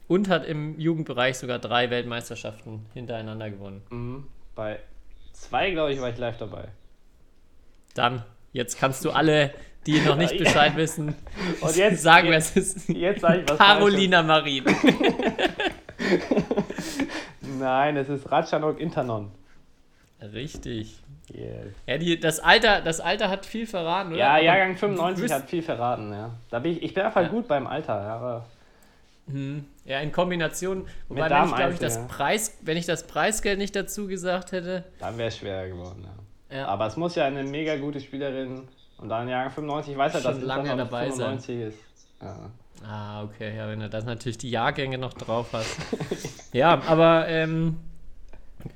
[0.08, 3.82] und hat im Jugendbereich sogar drei Weltmeisterschaften hintereinander gewonnen.
[3.90, 4.28] Mhm.
[4.56, 4.80] Bei
[5.32, 6.68] zwei, glaube ich, war ich live dabei.
[7.96, 9.54] Dann, jetzt kannst du alle,
[9.88, 10.38] die noch nicht.
[10.38, 11.16] Bescheid wissen,
[11.62, 12.90] Und jetzt- sagen, wer jetzt- es ist.
[12.90, 14.64] jetzt sag ich was Carolina Marin.
[17.60, 19.32] Nein, es ist Ratchanok Internon.
[20.22, 21.00] Richtig.
[21.30, 21.68] Yes.
[21.88, 24.20] Ja, die, das, Alter, das Alter hat viel verraten, oder?
[24.20, 26.32] Ja, Jahrgang du 95 wirst- hat viel verraten, ja.
[26.50, 27.28] Da bin ich, ich bin einfach Ja.
[27.28, 28.16] gut beim Alter, ja.
[28.16, 28.46] Aber
[29.28, 30.86] Hm, Ja, in Kombination.
[31.08, 32.06] Wobei, wenn ich, glaube ich, das ja.
[32.10, 34.84] Preis, wenn ich das Preisgeld nicht dazu gesagt hätte.
[35.00, 36.04] dann wäre es schwerer geworden,
[36.50, 36.58] ja.
[36.58, 40.14] Ja, Aber es muss ja eine mega gute Spielerin und dann Jahrgang 95, ich weiß
[40.14, 41.40] ja, Schon dass es lange dabei sein.
[41.40, 41.78] 95 ist.
[42.22, 42.50] Ja.
[42.86, 45.78] Ah, okay, ja, wenn du das natürlich die Jahrgänge noch drauf hast.
[46.54, 47.78] ja, aber, ähm,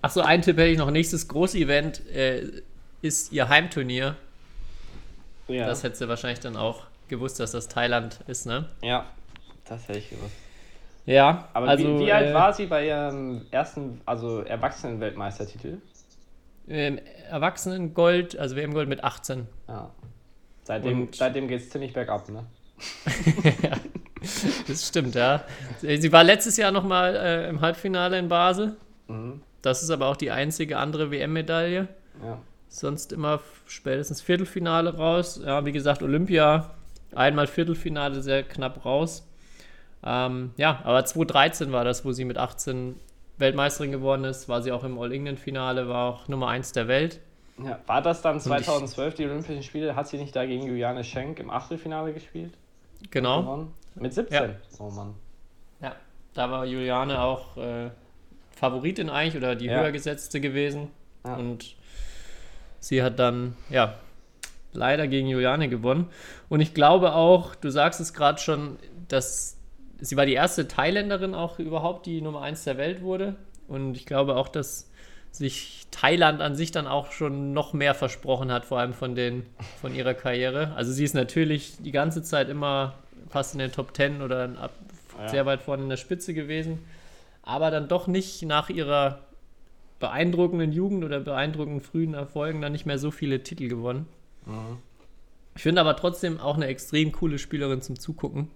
[0.01, 0.91] ach so, ein Tipp hätte ich noch.
[0.91, 2.43] Nächstes Großevent äh,
[3.01, 4.15] ist ihr Heimturnier.
[5.47, 5.65] Ja.
[5.65, 8.69] Das hättest du wahrscheinlich dann auch gewusst, dass das Thailand ist, ne?
[8.81, 9.05] ja,
[9.67, 10.35] das hätte ich gewusst.
[11.05, 11.99] Ja, Aber also.
[11.99, 15.77] wie, wie alt äh, war sie bei ihrem ersten, also Erwachsenen-Weltmeistertitel?
[16.67, 19.47] ähm, Erwachsenengold, also WM-Gold mit 18.
[19.69, 19.89] Ja.
[20.63, 22.45] Seitdem, Und- seitdem geht es ziemlich bergab, ne?
[24.67, 25.43] Das stimmt, ja.
[25.81, 28.75] Sie war letztes Jahr nochmal äh, im Halbfinale in Basel.
[29.07, 29.41] Mhm.
[29.61, 31.87] Das ist aber auch die einzige andere WM-Medaille.
[32.23, 32.39] Ja.
[32.69, 35.41] Sonst immer spätestens Viertelfinale raus.
[35.43, 36.71] Ja, wie gesagt, Olympia,
[37.15, 39.27] einmal Viertelfinale sehr knapp raus.
[40.03, 42.95] Ähm, ja, aber 2013 war das, wo sie mit 18
[43.37, 44.47] Weltmeisterin geworden ist.
[44.49, 47.19] War sie auch im All-England-Finale, war auch Nummer 1 der Welt.
[47.63, 47.79] ja.
[47.87, 49.95] War das dann ich- 2012 die Olympischen Spiele?
[49.95, 52.53] Hat sie nicht da gegen Juliane Schenk im Achtelfinale gespielt?
[53.11, 53.67] Genau.
[53.99, 54.35] Mit 17?
[54.49, 54.55] Ja.
[54.79, 55.15] Oh Mann.
[55.81, 55.95] Ja,
[56.33, 57.89] da war Juliane auch äh,
[58.51, 59.81] Favoritin eigentlich oder die Ja.
[59.81, 60.89] höher gesetzte gewesen.
[61.25, 61.35] Ja.
[61.35, 61.75] Und
[62.79, 63.95] sie hat dann, ja,
[64.73, 66.07] leider gegen Juliane gewonnen.
[66.49, 69.57] Und ich glaube auch, du sagst es gerade schon, dass
[69.99, 73.35] sie war die erste Thailänderin auch überhaupt, die Nummer 1 der Welt wurde.
[73.67, 74.89] Und ich glaube auch, dass
[75.31, 79.45] sich Thailand an sich dann auch schon noch mehr versprochen hat, vor allem von, den,
[79.81, 80.73] von ihrer Karriere.
[80.75, 82.93] Also sie ist natürlich die ganze Zeit immer
[83.29, 84.73] fast in den Top 10 oder ab,
[85.19, 85.29] Ja.
[85.29, 86.79] sehr weit vorne in der Spitze gewesen,
[87.43, 89.19] aber dann doch nicht nach ihrer
[89.99, 94.07] beeindruckenden Jugend oder beeindruckenden frühen Erfolgen dann nicht mehr so viele Titel gewonnen.
[94.45, 94.77] Mhm.
[95.55, 98.51] Ich finde aber trotzdem auch eine extrem coole Spielerin zum Zugucken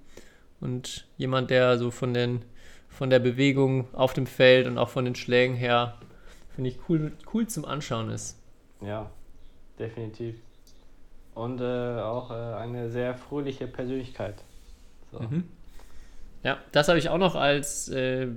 [0.60, 2.44] und jemand, der so von den
[2.90, 5.98] von der Bewegung auf dem Feld und auch von den Schlägen her
[6.54, 8.38] finde ich cool cool zum Anschauen ist.
[8.82, 9.10] Ja,
[9.80, 10.36] definitiv.
[11.34, 14.44] Und äh, auch äh, eine sehr fröhliche Persönlichkeit.
[15.12, 15.20] So.
[15.20, 15.44] Mhm.
[16.44, 18.28] Ja, das habe ich auch noch als äh,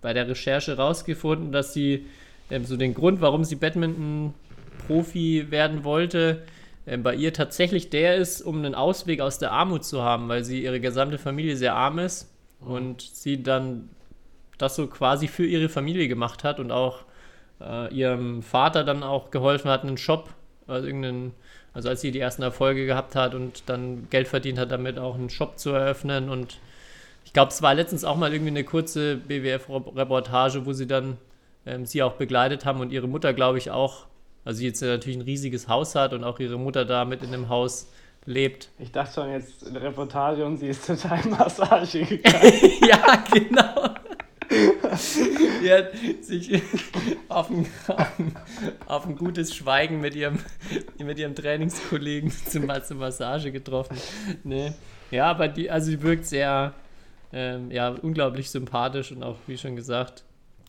[0.00, 2.06] bei der Recherche rausgefunden, dass sie
[2.50, 6.42] ähm, so den Grund, warum sie Badminton-Profi werden wollte,
[6.86, 10.44] ähm, bei ihr tatsächlich der ist, um einen Ausweg aus der Armut zu haben, weil
[10.44, 13.90] sie ihre gesamte Familie sehr arm ist und sie dann
[14.58, 17.04] das so quasi für ihre Familie gemacht hat und auch
[17.60, 20.30] äh, ihrem Vater dann auch geholfen hat, einen Shop,
[20.66, 21.32] also irgendeinen,
[21.72, 25.14] also als sie die ersten Erfolge gehabt hat und dann Geld verdient hat, damit auch
[25.14, 26.58] einen Shop zu eröffnen und
[27.24, 31.16] Ich glaube, es war letztens auch mal irgendwie eine kurze BWF-Reportage, wo sie dann
[31.66, 34.06] ähm, sie auch begleitet haben und ihre Mutter, glaube ich, auch,
[34.44, 37.30] also sie jetzt natürlich ein riesiges Haus hat und auch ihre Mutter da mit in
[37.30, 37.88] dem Haus
[38.24, 38.70] lebt.
[38.78, 42.52] Ich dachte schon jetzt eine Reportage und sie ist zur Thai-Massage gegangen.
[42.88, 43.94] ja, genau.
[45.60, 45.92] Die hat
[46.22, 46.62] sich
[47.28, 48.36] auf ein, auf, ein,
[48.86, 50.38] auf ein, gutes Schweigen mit ihrem,
[50.98, 53.96] mit ihrem Trainingskollegen zum, zur Massage getroffen.
[54.44, 54.72] Nee.
[55.10, 56.74] Ja, aber die, also die wirkt sehr,
[57.32, 60.24] ähm, ja, unglaublich sympathisch und auch, wie schon gesagt,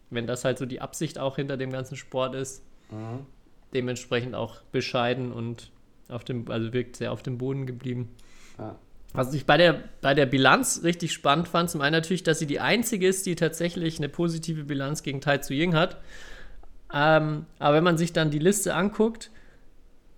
[0.09, 3.25] wenn das halt so die Absicht auch hinter dem ganzen Sport ist, mhm.
[3.73, 5.71] dementsprechend auch bescheiden und
[6.09, 8.09] auf dem, also wirkt sehr auf dem Boden geblieben.
[8.57, 8.75] Ja.
[9.13, 12.45] Was ich bei der, bei der Bilanz richtig spannend fand, zum einen natürlich, dass sie
[12.45, 15.97] die einzige ist, die tatsächlich eine positive Bilanz gegen Tai Tzu Ying hat.
[16.93, 19.29] Ähm, aber wenn man sich dann die Liste anguckt,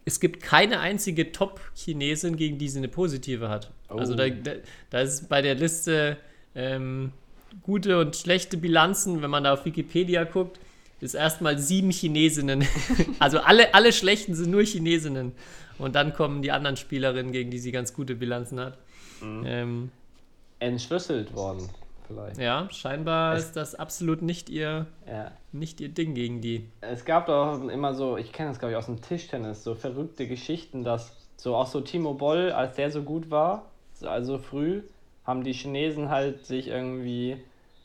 [0.06, 3.72] es gibt keine einzige Top-Chinesin, gegen die sie eine positive hat.
[3.90, 3.96] Oh.
[3.96, 4.52] Also da, da,
[4.90, 6.18] da, ist bei der Liste
[6.56, 7.14] ähm,
[7.62, 10.60] gute und schlechte Bilanzen, wenn man da auf Wikipedia guckt,
[11.00, 12.66] ist erstmal sieben Chinesinnen.
[13.20, 15.34] also alle, alle schlechten sind nur Chinesinnen.
[15.78, 18.78] Und dann kommen die anderen Spielerinnen, gegen die sie ganz gute Bilanzen hat.
[19.24, 19.44] Mhm.
[19.46, 19.92] Ähm,
[20.60, 21.70] Entschlüsselt worden,
[22.08, 22.38] vielleicht.
[22.38, 25.32] Ja, scheinbar es, ist das absolut nicht ihr, ja.
[25.52, 26.70] nicht ihr Ding gegen die.
[26.82, 30.28] Es gab doch immer so, ich kenne das glaube ich aus dem Tischtennis, so verrückte
[30.28, 34.84] Geschichten, dass so auch so Timo Boll, als der so gut war, also früh,
[35.26, 37.38] haben die Chinesen halt sich irgendwie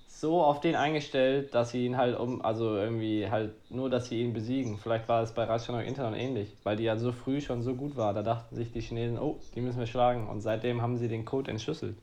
[0.09, 4.21] so auf den eingestellt, dass sie ihn halt um, also irgendwie halt nur, dass sie
[4.21, 4.79] ihn besiegen.
[4.79, 7.97] Vielleicht war es bei Ratchanok Internet ähnlich, weil die ja so früh schon so gut
[7.97, 8.15] war.
[8.15, 10.27] Da dachten sich die Chinesen, oh, die müssen wir schlagen.
[10.29, 11.95] Und seitdem haben sie den Code entschlüsselt.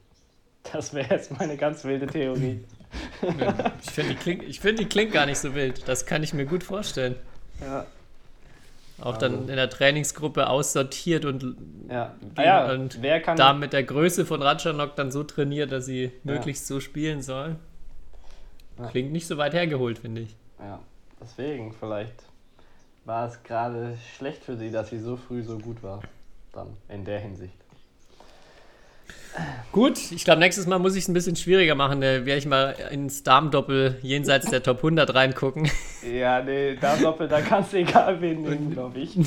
[0.72, 2.64] Das wäre jetzt meine ganz wilde Theorie.
[3.84, 5.88] ich finde, die, klingt, find, die klingt gar nicht so wild.
[5.88, 7.16] Das kann ich mir gut vorstellen.
[7.62, 7.86] Ja.
[9.02, 11.58] Auch dann also in der Trainingsgruppe aussortiert und,
[11.90, 12.16] ja.
[12.36, 12.98] Ah ja, und
[13.36, 17.22] da mit der Größe von Ratchanok dann so trainiert, dass sie möglichst so spielen
[18.78, 18.88] soll.
[18.88, 20.36] Klingt nicht so weit hergeholt, finde ich.
[20.60, 20.80] Ja,
[21.22, 22.24] deswegen vielleicht
[23.06, 26.02] war es gerade schlecht für sie, dass sie so früh so gut war.
[26.54, 27.56] Dann in der Hinsicht.
[29.72, 32.00] Gut, ich glaube, nächstes Mal muss ich es ein bisschen schwieriger machen.
[32.00, 35.70] Da werde ich mal ins Darmdoppel jenseits der Top 100 reingucken.
[36.06, 39.18] Ja, nee, Darmdoppel, da kannst du egal wen nehmen, glaube ich.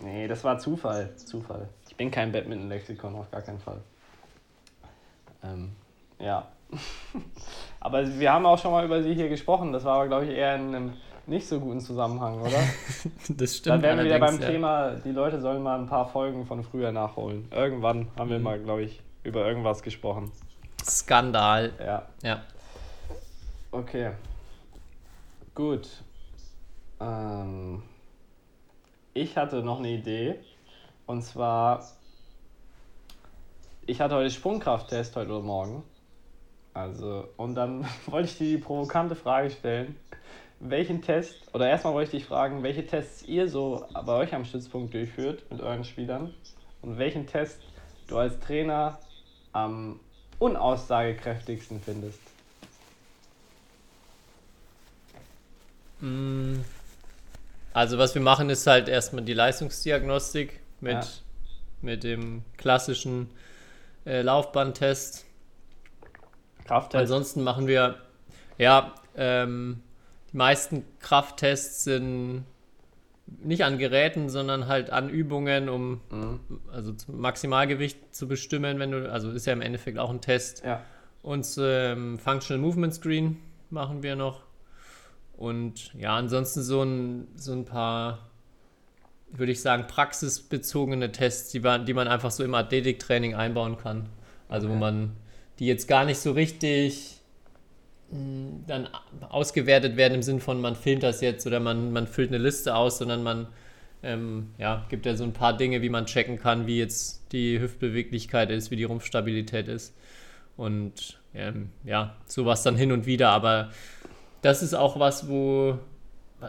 [0.00, 1.10] nee, das war Zufall.
[1.16, 1.68] Zufall.
[1.88, 3.80] Ich bin kein Badminton-Lexikon, auf gar keinen Fall.
[5.42, 5.72] Ähm,
[6.18, 6.48] ja.
[7.80, 9.72] aber wir haben auch schon mal über sie hier gesprochen.
[9.72, 10.92] Das war aber, glaube ich, eher in einem
[11.26, 12.58] nicht so guten Zusammenhang, oder?
[13.28, 13.74] das stimmt.
[13.74, 14.46] Dann wären wir wieder beim ja.
[14.46, 17.48] Thema, die Leute sollen mal ein paar Folgen von früher nachholen.
[17.50, 18.44] Irgendwann haben wir mhm.
[18.44, 20.32] mal, glaube ich, über irgendwas gesprochen.
[20.84, 21.72] Skandal.
[21.78, 22.06] Ja.
[22.22, 22.42] Ja.
[23.70, 24.12] Okay.
[25.54, 25.88] Gut.
[27.00, 27.82] Ähm,
[29.12, 30.36] ich hatte noch eine Idee.
[31.06, 31.84] Und zwar,
[33.86, 35.82] ich hatte heute Sprungkrafttest heute oder morgen.
[36.78, 39.96] Also, und dann wollte ich dir die provokante Frage stellen,
[40.60, 44.44] welchen Test, oder erstmal wollte ich dich fragen, welche Tests ihr so bei euch am
[44.44, 46.32] Stützpunkt durchführt mit euren Spielern
[46.82, 47.60] und welchen Test
[48.06, 48.98] du als Trainer
[49.52, 49.98] am
[50.38, 52.20] unaussagekräftigsten findest.
[56.00, 56.60] Mm.
[57.72, 61.04] Also was wir machen ist halt erstmal die Leistungsdiagnostik mit, ja.
[61.82, 63.30] mit dem klassischen
[64.06, 65.27] äh, Laufbahntest
[66.68, 67.00] Krafttest.
[67.00, 67.96] Ansonsten machen wir,
[68.58, 69.80] ja, ähm,
[70.32, 72.44] die meisten Krafttests sind
[73.42, 76.40] nicht an Geräten, sondern halt an Übungen, um mhm.
[76.72, 80.62] also Maximalgewicht zu bestimmen, wenn du, also ist ja im Endeffekt auch ein Test.
[80.64, 80.82] Ja.
[81.22, 83.38] Und ähm, Functional Movement Screen
[83.70, 84.42] machen wir noch.
[85.36, 88.18] Und ja, ansonsten so ein, so ein paar,
[89.30, 94.08] würde ich sagen, praxisbezogene Tests, die man, die man einfach so im Athletiktraining einbauen kann.
[94.48, 94.74] Also okay.
[94.74, 95.16] wo man
[95.58, 97.20] die jetzt gar nicht so richtig
[98.10, 98.88] hm, dann
[99.28, 102.74] ausgewertet werden im Sinn von, man filmt das jetzt oder man, man füllt eine Liste
[102.74, 103.48] aus, sondern man
[104.02, 107.60] ähm, ja, gibt ja so ein paar Dinge, wie man checken kann, wie jetzt die
[107.60, 109.94] Hüftbeweglichkeit ist, wie die Rumpfstabilität ist.
[110.56, 113.30] Und ähm, ja, sowas dann hin und wieder.
[113.30, 113.70] Aber
[114.42, 115.78] das ist auch was, wo,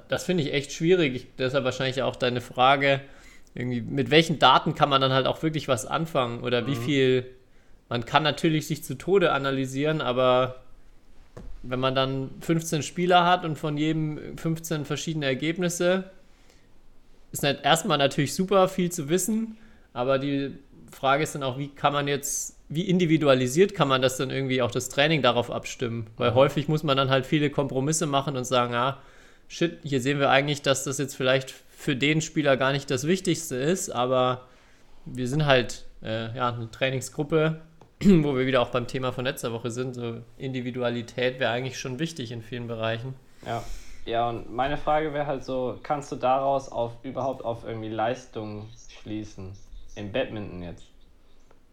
[0.07, 1.15] das finde ich echt schwierig.
[1.15, 3.01] Ich, deshalb wahrscheinlich auch deine Frage,
[3.55, 6.41] irgendwie, mit welchen Daten kann man dann halt auch wirklich was anfangen?
[6.41, 6.67] Oder mhm.
[6.67, 7.25] wie viel
[7.89, 10.61] man kann natürlich sich zu Tode analysieren, aber
[11.63, 16.05] wenn man dann 15 Spieler hat und von jedem 15 verschiedene Ergebnisse,
[17.31, 19.57] ist nicht erstmal natürlich super viel zu wissen,
[19.93, 20.51] aber die
[20.91, 24.61] Frage ist dann auch, wie kann man jetzt, wie individualisiert kann man das dann irgendwie
[24.61, 26.07] auch das Training darauf abstimmen?
[26.17, 28.99] Weil häufig muss man dann halt viele Kompromisse machen und sagen, ah,
[29.47, 33.05] shit, hier sehen wir eigentlich, dass das jetzt vielleicht für den Spieler gar nicht das
[33.05, 34.47] Wichtigste ist, aber
[35.05, 37.61] wir sind halt äh, ja, eine Trainingsgruppe,
[38.03, 39.93] wo wir wieder auch beim Thema von letzter Woche sind.
[39.93, 43.13] So Individualität wäre eigentlich schon wichtig in vielen Bereichen.
[43.45, 43.63] Ja.
[44.05, 48.69] Ja, und meine Frage wäre halt so, kannst du daraus auf überhaupt auf irgendwie Leistung
[49.01, 49.51] schließen?
[49.95, 50.85] Im Badminton jetzt.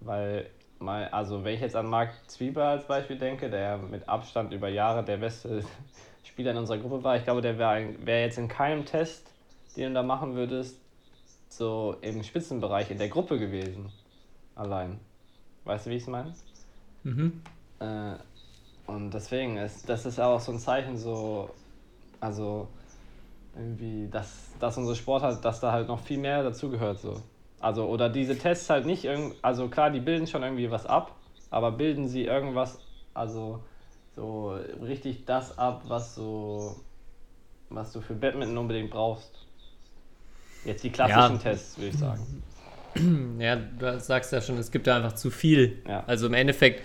[0.00, 4.52] Weil, mal, also wenn ich jetzt an Marc Zwieber als Beispiel denke, der mit Abstand
[4.52, 5.64] über Jahre der beste
[6.24, 9.30] Spieler in unserer Gruppe war, ich glaube, der wäre wär jetzt in keinem Test,
[9.76, 10.78] den du da machen würdest,
[11.48, 13.90] so im Spitzenbereich in der Gruppe gewesen.
[14.56, 15.00] Allein.
[15.66, 16.32] Weißt du, wie ich es meine?
[17.02, 17.42] Mhm.
[17.80, 18.14] Äh,
[18.86, 21.50] und deswegen ist das ist auch so ein Zeichen, so,
[22.20, 22.68] also
[23.56, 27.00] irgendwie, dass, dass unsere Sport halt, dass da halt noch viel mehr dazugehört.
[27.00, 27.20] So.
[27.60, 31.16] Also, oder diese Tests halt nicht irgend, also klar, die bilden schon irgendwie was ab,
[31.50, 32.78] aber bilden sie irgendwas,
[33.14, 33.60] also
[34.14, 34.50] so
[34.82, 36.76] richtig das ab, was so,
[37.70, 39.30] was du für Badminton unbedingt brauchst.
[40.64, 41.42] Jetzt die klassischen Ja.
[41.42, 42.42] Tests, würde ich sagen.
[43.38, 45.82] Ja, du sagst ja schon, es gibt da einfach zu viel.
[45.88, 46.04] Ja.
[46.06, 46.82] Also im Endeffekt,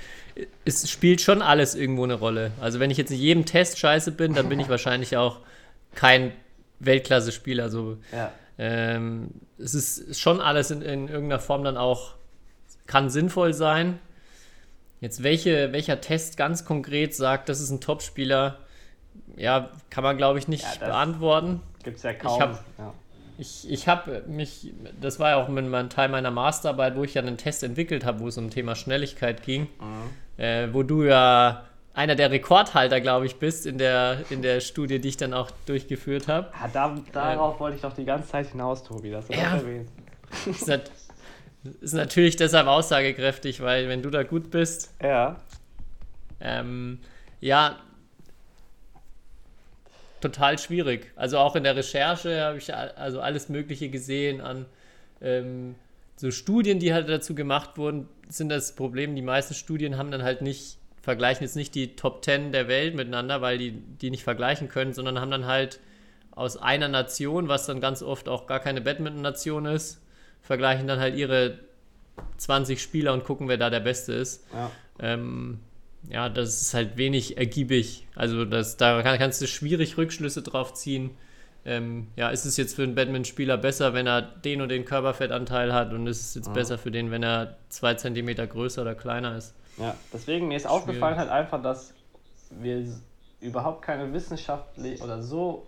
[0.66, 2.52] es spielt schon alles irgendwo eine Rolle.
[2.60, 5.40] Also wenn ich jetzt in jedem Test scheiße bin, dann bin ich wahrscheinlich auch
[5.96, 6.32] kein
[6.80, 7.64] Weltklasse-Spieler.
[7.64, 8.32] Also Ja.
[8.58, 12.16] ähm, es ist schon alles in, in irgendeiner Form dann auch,
[12.88, 14.00] kann sinnvoll sein.
[15.00, 18.60] Jetzt welche, welcher Test ganz konkret sagt, das ist ein Topspieler,
[19.36, 21.62] ja, kann man glaube ich nicht Ja, beantworten.
[21.84, 22.40] Gibt's ja kaum.
[22.40, 22.94] hab- ja.
[23.38, 27.22] Ich, ich habe mich, das war ja auch meinem Teil meiner Masterarbeit, wo ich ja
[27.22, 29.68] einen Test entwickelt habe, wo es um Thema Schnelligkeit ging,
[30.38, 31.64] äh, wo du ja
[31.94, 35.52] einer der Rekordhalter, glaube ich, bist in der, in der Studie, die ich dann auch
[35.66, 36.48] durchgeführt habe.
[36.54, 39.12] Ah, da, darauf wollte ich doch die ganze Zeit hinaus, Tobi.
[39.12, 39.60] Das ist Ja.
[40.46, 40.90] Ist, nat
[41.82, 45.36] ist natürlich deshalb aussagekräftig, weil wenn du da gut bist, Ja.
[46.40, 47.00] ähm,
[47.40, 47.78] ja,
[50.22, 51.12] total schwierig.
[51.16, 54.66] Also auch in der Recherche habe ich also alles Mögliche gesehen an
[55.22, 55.76] ähm,
[56.16, 59.16] so Studien, die halt dazu gemacht wurden, sind das Problem.
[59.16, 62.96] Die meisten Studien haben dann halt nicht, vergleichen jetzt nicht die Top 10 der Welt
[62.96, 65.80] miteinander, weil die die nicht vergleichen können, sondern haben dann halt
[66.32, 70.02] aus einer Nation, was dann ganz oft auch gar keine Badminton-Nation ist,
[70.42, 71.60] vergleichen dann halt ihre
[72.38, 74.46] 20 Spieler und gucken, wer da der Beste ist.
[74.54, 74.72] Ja.
[75.00, 75.60] Ähm,
[76.10, 78.08] ja, das ist halt wenig ergiebig.
[78.16, 81.12] Also das, da kann, kannst du schwierig Rückschlüsse drauf ziehen.
[81.64, 85.74] Ähm, ja, ist es jetzt für einen Badminton-Spieler besser, wenn er den und den Körperfettanteil
[85.74, 89.36] hat und ist es jetzt besser für den, wenn er zwei Zentimeter größer oder kleiner
[89.38, 89.54] ist?
[89.78, 89.96] ja.
[90.12, 91.94] Deswegen mir ist aufgefallen halt einfach, dass
[92.50, 92.84] wir
[93.42, 95.68] überhaupt keine wissenschaftliche oder so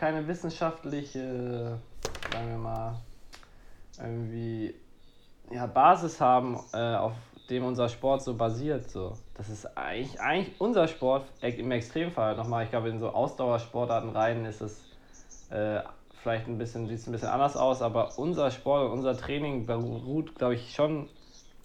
[0.00, 1.78] keine wissenschaftliche,
[2.32, 2.94] sagen wir mal,
[3.98, 4.74] irgendwie
[5.50, 7.12] ja, Basis haben, äh, auf
[7.50, 8.88] dem unser Sport so basiert.
[8.90, 9.12] So.
[9.34, 12.64] Das ist eigentlich, eigentlich unser Sport im Extremfall nochmal.
[12.64, 14.84] Ich glaube, in so Ausdauersportarten rein ist es
[15.50, 15.80] äh,
[16.22, 19.66] vielleicht ein bisschen, sieht es ein bisschen anders aus, aber unser Sport und unser Training
[19.66, 21.08] beruht, glaube ich, schon.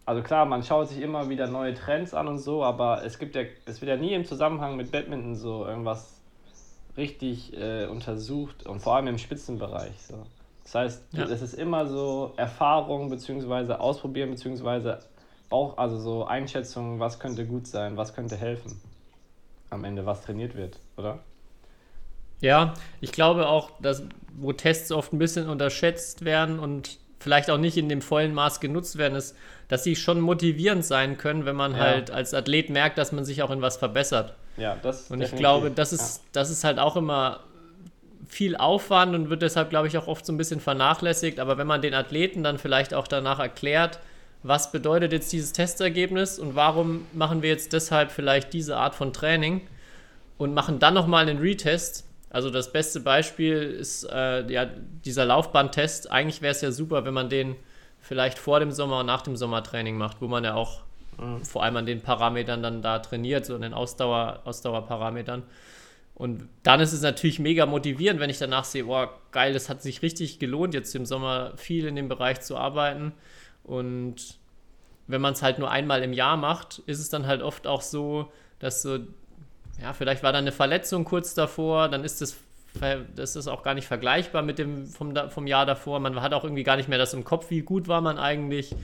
[0.08, 3.36] Also klar, man schaut sich immer wieder neue Trends an und so, aber es gibt
[3.36, 6.22] ja, es wird ja nie im Zusammenhang mit Badminton so irgendwas
[6.96, 10.00] richtig äh, untersucht und vor allem im Spitzenbereich.
[10.00, 10.24] So.
[10.64, 11.24] Das heißt, Ja.
[11.26, 15.00] es ist immer so Erfahrung beziehungsweise Ausprobieren beziehungsweise
[15.50, 18.80] Bauch, also so Einschätzung, was könnte gut sein, was könnte helfen.
[19.70, 21.20] Am Ende, was trainiert wird, oder?
[22.42, 24.04] Ja, ich glaube auch, dass
[24.38, 28.60] wo Tests oft ein bisschen unterschätzt werden und vielleicht auch nicht in dem vollen Maß
[28.60, 29.36] genutzt werden, ist,
[29.70, 31.80] dass sie schon motivierend sein können, wenn man Ja.
[31.80, 34.36] halt als Athlet merkt, dass man sich auch in was verbessert.
[34.58, 37.40] Ja, das Und ich glaube, das ist, das ist halt auch immer
[38.28, 41.40] viel Aufwand und wird deshalb, glaube ich, auch oft so ein bisschen vernachlässigt.
[41.40, 44.00] Aber wenn man den Athleten dann vielleicht auch danach erklärt,
[44.48, 49.12] was bedeutet jetzt dieses Testergebnis und warum machen wir jetzt deshalb vielleicht diese Art von
[49.12, 49.62] Training
[50.38, 52.06] und machen dann nochmal einen Retest.
[52.30, 54.66] Also das beste Beispiel ist äh, ja,
[55.06, 56.12] dieser Laufbahntest.
[56.12, 57.56] Eigentlich wäre es ja super, wenn man den
[58.00, 60.82] vielleicht vor dem Sommer und nach dem Sommertraining macht, wo man ja auch
[61.44, 65.44] vor allem an den Parametern dann da trainiert, so an den Ausdauer, Ausdauerparametern.
[66.14, 69.82] Und dann ist es natürlich mega motivierend, wenn ich danach sehe, oh geil, das hat
[69.82, 73.14] sich richtig gelohnt, jetzt im Sommer viel in dem Bereich zu arbeiten.
[73.66, 74.38] Und
[75.08, 77.82] wenn man es halt nur einmal im Jahr macht, ist es dann halt oft auch
[77.82, 79.00] so, dass so,
[79.82, 82.38] ja, vielleicht war da eine Verletzung kurz davor, dann ist das,
[83.16, 86.00] das ist auch gar nicht vergleichbar mit dem vom, vom Jahr davor.
[86.00, 88.76] Man hat auch irgendwie gar nicht mehr das im Kopf, wie gut war man eigentlich.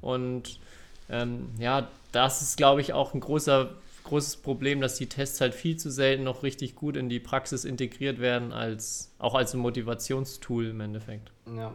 [0.00, 0.60] Und
[1.08, 3.70] ähm, ja, das ist, glaube ich, auch ein großer,
[4.04, 7.64] großes Problem, dass die Tests halt viel zu selten noch richtig gut in die Praxis
[7.64, 11.30] integriert werden, als auch als ein Motivationstool im Endeffekt.
[11.56, 11.72] Ja.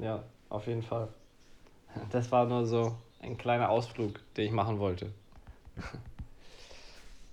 [0.00, 1.08] Ja, auf jeden Fall.
[2.10, 5.12] Das war nur so ein kleiner Ausflug, den ich machen wollte.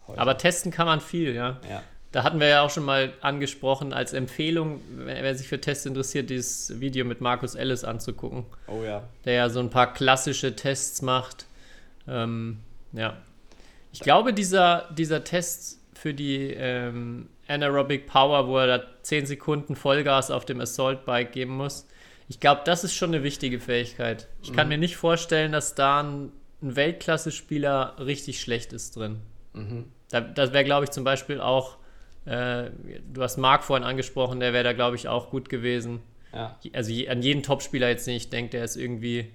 [0.07, 0.19] Heute.
[0.21, 1.59] Aber testen kann man viel, ja.
[1.69, 1.83] ja.
[2.11, 6.29] da hatten wir ja auch schon mal angesprochen, als Empfehlung, wer, sich für Tests interessiert,
[6.29, 9.03] dieses Video mit Markus Ellis anzugucken, Oh ja.
[9.25, 11.45] der ja so ein paar klassische Tests macht.
[12.07, 12.59] Ähm,
[12.93, 13.17] ja.
[13.91, 19.75] Ich glaube, dieser, dieser Test für die ähm, Anaerobic Power, wo er da 10 Sekunden
[19.75, 21.87] Vollgas auf dem Assault Bike geben muss,
[22.29, 24.27] ich glaube, das ist schon eine wichtige Fähigkeit.
[24.41, 29.19] Ich kann mir nicht vorstellen, dass da ein, ein Weltklasse-Spieler richtig schlecht ist drin.
[30.09, 31.77] Da, das wäre, glaube ich, zum Beispiel auch,
[32.25, 32.69] äh,
[33.11, 36.01] du hast Marc vorhin angesprochen, der wäre da, glaube ich, auch gut gewesen.
[36.31, 36.55] Ja.
[36.73, 39.31] Also je, an jeden Topspieler jetzt nicht, ich denke, der ist irgendwie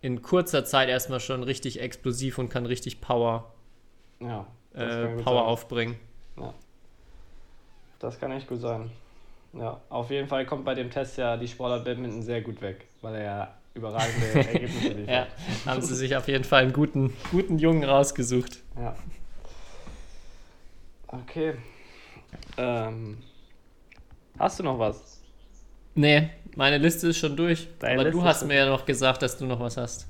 [0.00, 3.52] in kurzer Zeit erstmal schon richtig explosiv und kann richtig Power,
[4.20, 4.46] Ja.
[4.74, 5.46] äh, Power sein.
[5.46, 5.96] aufbringen.
[7.98, 8.90] Das kann echt gut sein.
[9.58, 12.86] Ja, auf jeden Fall kommt bei dem Test ja die Sportart Badminton sehr gut weg,
[13.00, 15.08] weil er ja überragende Ergebnisse liefert.
[15.08, 15.26] Ja,
[15.64, 18.58] haben sie sich auf jeden Fall einen guten, guten Jungen rausgesucht.
[18.78, 18.94] Ja.
[21.08, 21.54] Okay.
[22.58, 23.18] Ähm,
[24.38, 25.20] hast du noch was?
[25.94, 27.68] Nee, meine Liste ist schon durch.
[27.78, 30.06] Deine aber Liste du hast mir ja noch gesagt, dass du noch was hast.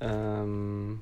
[0.00, 1.00] Ähm,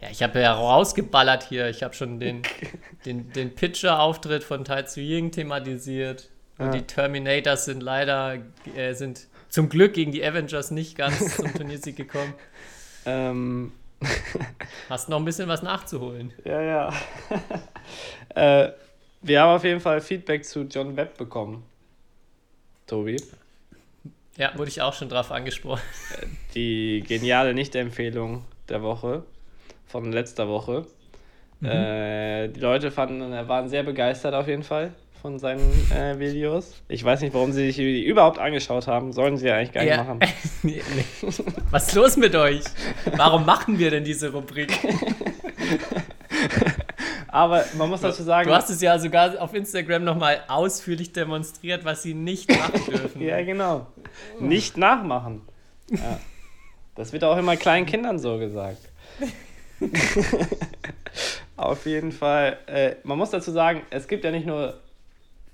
[0.00, 1.68] Ja, ich habe ja rausgeballert hier.
[1.68, 2.42] Ich habe schon den,
[3.06, 6.28] den, den Pitcher-Auftritt von Tai Ying thematisiert.
[6.60, 6.72] Und Ja.
[6.72, 8.36] die Terminators sind leider,
[8.76, 12.34] äh, sind zum Glück gegen die Avengers nicht ganz zum Turniersieg gekommen.
[13.06, 13.72] ähm,
[14.88, 16.32] Hast noch ein bisschen was nachzuholen.
[16.44, 16.92] ja, ja.
[18.34, 18.72] äh,
[19.22, 21.62] wir haben auf jeden Fall Feedback zu John Webb bekommen.
[22.86, 23.16] Tobi.
[24.36, 25.82] Ja, wurde ich auch schon drauf angesprochen.
[26.54, 29.24] Die geniale Nicht-Empfehlung der Woche,
[29.86, 30.86] von letzter Woche.
[31.62, 36.74] Äh, die Leute fanden, äh, waren sehr begeistert auf jeden Fall von seinen äh, Videos.
[36.88, 39.12] Ich weiß nicht, warum sie sich die überhaupt angeschaut haben.
[39.12, 40.04] Sollen sie ja eigentlich gar nicht Ja.
[40.04, 40.18] machen.
[40.62, 41.04] nee, nee.
[41.70, 42.62] Was ist los mit euch?
[43.16, 44.72] Warum machen wir denn diese Rubrik?
[47.28, 51.84] Aber man muss dazu sagen, Du hast es ja sogar auf Instagram nochmal ausführlich demonstriert,
[51.84, 53.20] was sie nicht machen dürfen.
[53.22, 53.86] ja genau,
[54.40, 55.42] nicht nachmachen.
[55.90, 56.18] Ja.
[56.96, 58.78] Das wird auch immer kleinen Kindern so gesagt.
[61.56, 62.58] Auf jeden Fall.
[62.66, 64.74] Äh, man muss dazu sagen, es gibt ja nicht nur,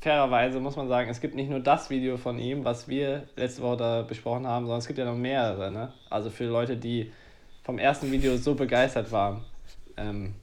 [0.01, 3.62] fairerweise muss man sagen, es gibt nicht nur das Video von ihm, was wir letzte
[3.62, 5.70] Woche da besprochen haben, sondern es gibt ja noch mehrere.
[5.70, 5.92] Ne?
[6.11, 7.12] Also für Leute, die
[7.64, 9.44] vom ersten Video so begeistert waren,
[9.97, 10.34] ähm,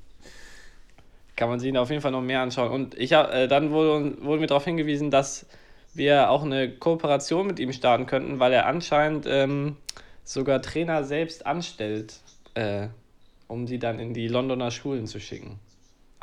[1.35, 2.71] kann man sich auf jeden Fall noch mehr anschauen.
[2.71, 5.45] Und ich hab, äh, dann wurde, wurde mir darauf hingewiesen, dass
[5.93, 9.77] wir auch eine Kooperation mit ihm starten könnten, weil er anscheinend ähm,
[10.23, 12.19] sogar Trainer selbst anstellt,
[12.55, 12.87] äh,
[13.47, 15.59] um sie dann in die Londoner Schulen zu schicken.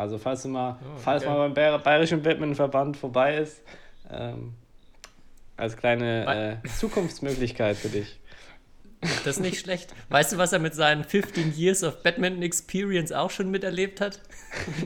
[0.01, 1.31] Also falls du mal, falls okay.
[1.31, 3.61] mal beim Bayer- Bayerischen Badmintonverband vorbei ist,
[4.11, 4.55] ähm,
[5.59, 8.19] als kleine äh, Zukunftsmöglichkeit für dich.
[9.03, 9.95] Das ist nicht schlecht.
[10.09, 14.21] Weißt du, was er mit seinen 15 Years of Badminton Experience auch schon miterlebt hat?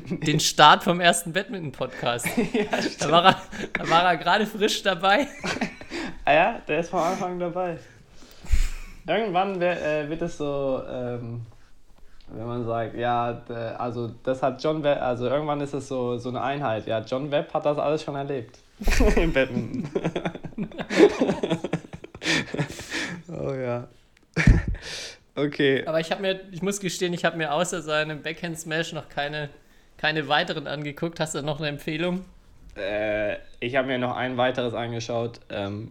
[0.09, 2.27] Den Start vom ersten Badminton-Podcast.
[2.99, 3.43] da war er,
[3.73, 5.29] da war er gerade frisch dabei.
[6.27, 7.77] Ah ja, der ist von Anfang dabei.
[9.07, 11.43] Irgendwann wär, äh, wird es so, ähm,
[12.29, 13.43] wenn man sagt, ja,
[13.79, 16.87] also das hat John Webb, also irgendwann ist es so, so eine Einheit.
[16.87, 18.59] Ja, John Webb hat das alles schon erlebt.
[19.17, 19.91] Im Badminton.
[23.29, 23.89] oh ja.
[25.37, 25.85] Okay.
[25.85, 29.09] Aber ich habe mir, ich muss gestehen, ich habe mir außer seinem Backhand Smash noch
[29.09, 29.51] keine,
[29.97, 31.19] keine weiteren angeguckt.
[31.19, 32.25] Hast du noch eine Empfehlung?
[32.77, 35.41] Äh, ich habe mir noch ein weiteres angeschaut.
[35.51, 35.91] Ähm,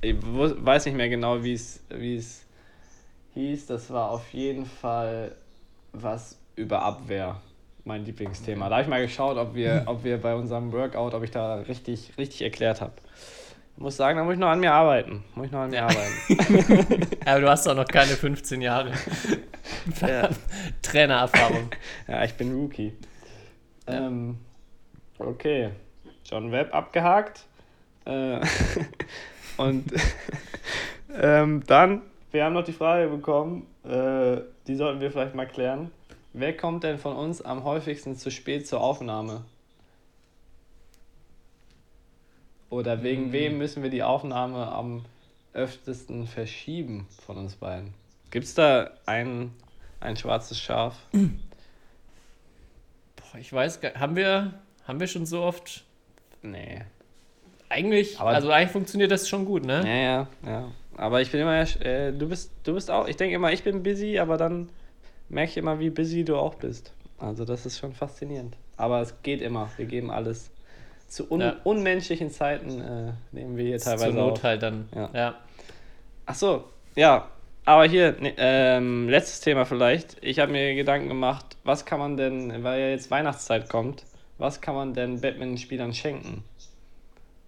[0.00, 2.45] ich weiß nicht mehr genau, wie es wie es
[3.36, 3.66] hieß.
[3.66, 5.36] Das war auf jeden Fall
[5.92, 7.40] was über Abwehr.
[7.84, 8.68] Mein Lieblingsthema.
[8.68, 11.56] Da habe ich mal geschaut, ob wir, ob wir bei unserem Workout, ob ich da
[11.56, 12.94] richtig, richtig erklärt habe.
[13.78, 15.22] Muss sagen, da muss ich noch an mir arbeiten.
[15.34, 15.84] Muss ich noch an mir Ja.
[15.84, 17.06] arbeiten.
[17.26, 18.90] Aber du hast doch noch keine 15 Jahre
[20.00, 20.30] Ja.
[20.82, 21.70] Trainererfahrung.
[22.08, 22.92] Ja, ich bin Rookie.
[23.86, 24.38] Ähm,
[25.18, 25.70] okay.
[26.24, 27.44] John Webb abgehakt.
[28.06, 28.40] Äh,
[29.58, 29.84] und
[31.20, 32.00] ähm, dann,
[32.36, 35.90] wir haben noch die Frage bekommen, äh, die sollten wir vielleicht mal klären.
[36.34, 39.42] Wer kommt denn von uns am häufigsten zu spät zur Aufnahme?
[42.68, 45.06] Oder wegen wem müssen wir die Aufnahme am
[45.54, 47.94] öftesten verschieben von uns beiden?
[48.30, 49.50] Gibt es da ein,
[50.00, 50.94] ein schwarzes Schaf?
[51.12, 51.30] Boah,
[53.40, 54.52] ich weiß gar haben wir,
[54.86, 55.84] haben wir schon so oft.
[56.42, 56.82] Nee.
[57.70, 59.80] Eigentlich, Aber- also eigentlich funktioniert das schon gut, ne?
[59.86, 60.70] Ja, ja, ja.
[60.96, 63.82] Aber ich bin immer, äh, du bist, du bist auch, ich denke immer, ich bin
[63.82, 64.68] busy, aber dann
[65.28, 66.92] merke ich immer, wie busy du auch bist.
[67.18, 68.56] Also das ist schon faszinierend.
[68.76, 69.70] Aber es geht immer.
[69.76, 70.50] Wir geben alles.
[71.08, 71.56] Zu un Ja.
[71.64, 74.42] unmenschlichen Zeiten äh, nehmen wir hier Zur teilweise Not auf.
[74.42, 74.88] halt dann.
[74.94, 75.10] Ja.
[75.14, 75.34] ja.
[76.26, 77.28] Ach so, ja.
[77.64, 80.16] Aber hier, ne, ähm, letztes Thema vielleicht.
[80.22, 84.04] Ich habe mir Gedanken gemacht, was kann man denn, weil ja jetzt Weihnachtszeit kommt,
[84.38, 86.44] was kann man denn Badmintonspielern schenken?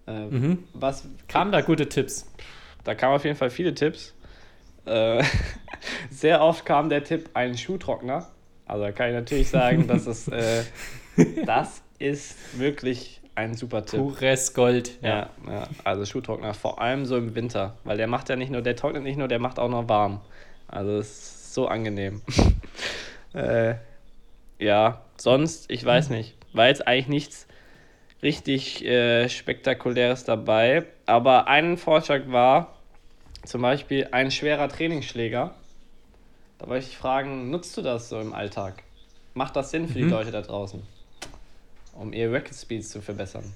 [0.07, 0.63] Äh, Mhm.
[0.73, 2.29] Was Kamen da gute Tipps?
[2.83, 4.13] Da kamen auf jeden Fall viele Tipps.
[4.85, 5.23] Äh,
[6.09, 8.27] sehr oft kam der Tipp, ein Schuhtrockner.
[8.65, 10.63] Also da kann ich natürlich sagen, dass es, äh,
[11.45, 13.99] das ist wirklich ein super Tipp.
[13.99, 15.01] Pures Gold.
[15.01, 18.61] Ja, ja, also Schuhtrockner, vor allem so im Winter, weil der macht ja nicht nur,
[18.61, 20.21] der trocknet nicht nur, der macht auch noch warm.
[20.67, 22.21] Also es ist so angenehm.
[23.33, 23.75] äh,
[24.59, 27.47] ja, sonst, ich weiß nicht, war jetzt eigentlich nichts
[28.21, 32.77] richtig äh, Spektakuläres dabei, aber ein Vorschlag war
[33.45, 35.55] zum Beispiel ein schwerer Trainingsschläger.
[36.57, 38.83] Da wollte ich fragen, nutzt du das so im Alltag?
[39.33, 40.81] Macht das Sinn für die Leute da draußen?
[41.93, 43.53] Um ihr Racket Speeds zu verbessern?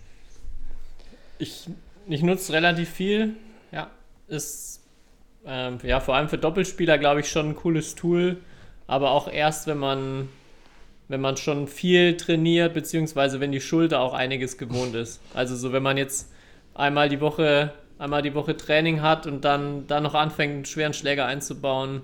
[1.39, 1.68] Ich,
[2.07, 3.36] ich nutze relativ viel.
[3.72, 3.89] Ja,
[4.28, 4.82] ist
[5.45, 8.38] ähm, ja vor allem für Doppelspieler, glaube ich, schon ein cooles Tool.
[8.88, 10.30] Aber auch erst, wenn man,
[11.14, 15.22] wenn man schon viel trainiert, beziehungsweise wenn die Schulter auch einiges gewohnt ist.
[15.36, 16.34] Also so, wenn man jetzt
[16.74, 20.93] einmal die Woche, einmal die Woche Training hat und dann, dann noch anfängt, einen schweren
[20.93, 22.01] Schläger einzubauen,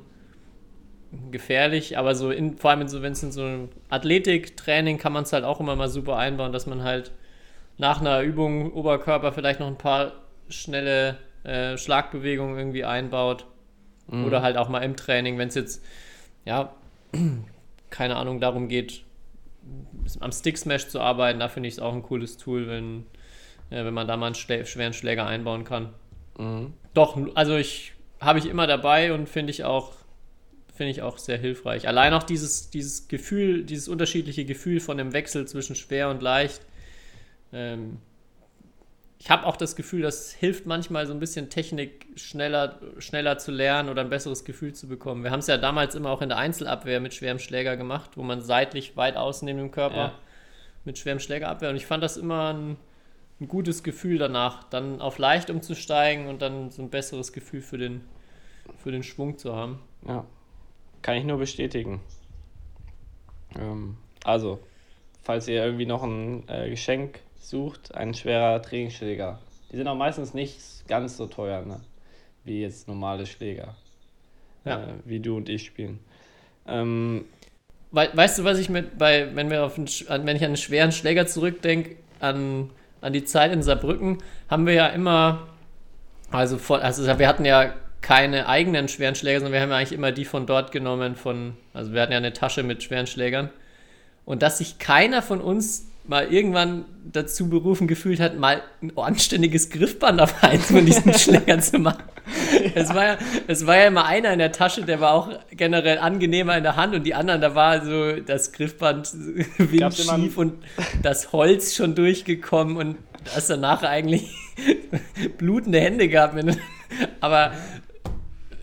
[1.31, 5.11] gefährlich, aber so in, vor allem in so, wenn es in so einem Athletiktraining kann
[5.11, 7.11] man es halt auch immer mal super einbauen, dass man halt
[7.79, 10.11] nach einer Übung Oberkörper vielleicht noch ein paar
[10.49, 13.47] schnelle äh, Schlagbewegungen irgendwie einbaut.
[14.25, 15.83] Oder halt auch mal im Training, wenn es jetzt,
[16.45, 16.73] ja,
[17.89, 19.03] keine Ahnung, darum geht,
[20.19, 23.05] am Stick Smash zu arbeiten, da finde ich es auch ein cooles Tool, wenn,
[23.69, 25.93] äh, wenn man da mal einen schlä schweren Schläger einbauen kann.
[26.37, 26.73] Mhm.
[26.93, 29.93] Doch, also ich habe ich immer dabei und finde ich auch
[30.79, 31.89] finde ich auch sehr hilfreich.
[31.89, 36.61] Allein auch dieses, dieses Gefühl, dieses unterschiedliche Gefühl von dem Wechsel zwischen schwer und leicht.
[37.51, 37.97] Ähm,
[39.21, 43.51] ich habe auch das Gefühl, das hilft manchmal so ein bisschen Technik schneller, schneller zu
[43.51, 45.23] lernen oder ein besseres Gefühl zu bekommen.
[45.23, 48.23] Wir haben es ja damals immer auch in der Einzelabwehr mit schwerem Schläger gemacht, wo
[48.23, 50.11] man seitlich weit außen neben dem Körper Ja.
[50.85, 51.69] mit schwerem Schläger abwehr.
[51.69, 52.77] Und ich fand das immer ein,
[53.41, 57.77] ein gutes Gefühl danach, dann auf leicht umzusteigen und dann so ein besseres Gefühl für
[57.77, 58.01] den,
[58.81, 59.79] für den Schwung zu haben.
[60.07, 60.25] Ja,
[61.01, 61.99] kann ich nur bestätigen.
[63.59, 64.59] Ähm, also,
[65.23, 69.39] falls ihr irgendwie noch ein äh, Geschenk sucht, ein schwerer Trainingsschläger.
[69.71, 71.79] Die sind auch meistens nicht ganz so teuer, ne?
[72.43, 73.75] wie jetzt normale Schläger,
[74.65, 74.83] Ja.
[74.83, 75.99] äh, wie du und ich spielen.
[76.67, 77.25] Ähm,
[77.91, 80.57] We weißt du, was ich mit bei, wenn wir auf einen, wenn ich an einen
[80.57, 82.69] schweren Schläger zurückdenke, an,
[83.01, 85.47] an die Zeit in Saarbrücken, haben wir ja immer,
[86.29, 89.93] also, von, also wir hatten ja keine eigenen schweren Schläger, sondern wir haben ja eigentlich
[89.93, 93.49] immer die von dort genommen, von, also wir hatten ja eine Tasche mit schweren Schlägern.
[94.23, 99.69] Und dass sich keiner von uns mal irgendwann dazu berufen gefühlt hat, mal ein anständiges
[99.69, 102.03] Griffband auf eins von diesen Schlägern zu machen.
[102.73, 105.99] Es war, ja, es war ja immer einer in der Tasche, der war auch generell
[105.99, 110.63] angenehmer in der Hand und die anderen, da war so das Griffband einen- windschief und
[111.03, 112.97] das Holz schon durchgekommen und
[113.35, 114.33] hast danach eigentlich
[115.37, 116.33] blutende Hände gehabt.
[117.21, 117.51] Aber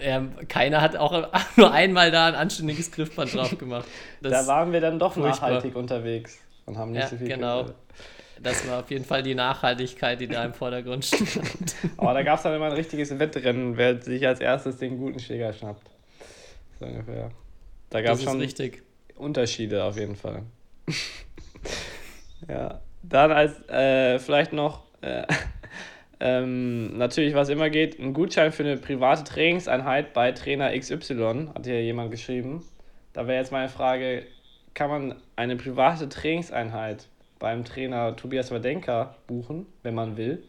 [0.01, 3.87] ähm, keiner hat auch nur einmal da ein anständiges Griffband drauf gemacht.
[4.21, 7.65] Das, da waren wir dann doch nachhaltig unterwegs und haben nicht Ja, so viel genau.
[7.65, 7.75] Geld.
[8.43, 11.75] das war auf jeden Fall die Nachhaltigkeit, die da im Vordergrund stand.
[11.97, 15.19] Aber da gab es dann immer ein richtiges Wettrennen, wer sich als erstes den guten
[15.19, 15.89] Schläger schnappt.
[16.79, 17.31] So ungefähr.
[17.91, 18.83] Da gab Das es ist schon richtig.
[19.17, 20.43] Unterschiede auf jeden Fall.
[22.49, 25.25] ja, dann als äh, vielleicht noch, äh,
[26.21, 31.65] ähm, natürlich, was immer geht, ein Gutschein für eine private Trainingseinheit bei Trainer XY, hat
[31.67, 32.63] hier jemand geschrieben.
[33.13, 34.25] Da wäre jetzt meine Frage,
[34.77, 37.09] kann man eine private Trainingseinheit
[37.39, 40.45] beim Trainer Tobias Wadenka buchen, wenn man will?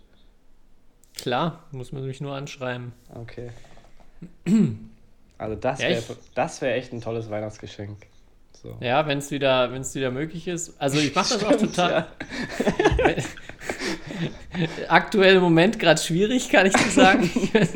[1.15, 2.91] Klar, muss man mich nur anschreiben.
[3.15, 3.49] Okay.
[5.39, 6.03] Also das Ja, wäre
[6.61, 8.07] wär echt ein tolles Weihnachtsgeschenk.
[8.53, 8.75] So.
[8.79, 10.81] Ja, wenn es wieder, wenn's wieder möglich ist.
[10.81, 12.07] Also ich mache das auch total.
[14.87, 17.29] Aktuell im Moment gerade schwierig, kann ich dir sagen.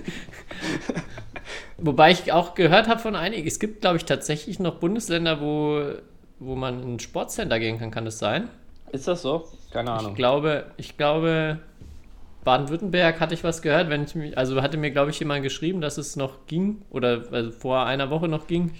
[1.78, 5.84] Wobei ich auch gehört habe von einigen, es gibt, glaube ich, tatsächlich noch Bundesländer, wo,
[6.42, 7.92] wo man in ein Sportcenter gehen kann.
[7.92, 8.50] Kann das sein?
[8.92, 9.48] Ist das so?
[9.72, 10.16] Keine Ich Ahnung.
[10.16, 11.60] glaube, ich glaube,
[12.44, 15.80] Baden-Württemberg hatte ich was gehört, wenn ich mich, also hatte mir, glaube ich, jemand geschrieben,
[15.82, 18.72] dass es noch ging oder also vor einer Woche noch ging.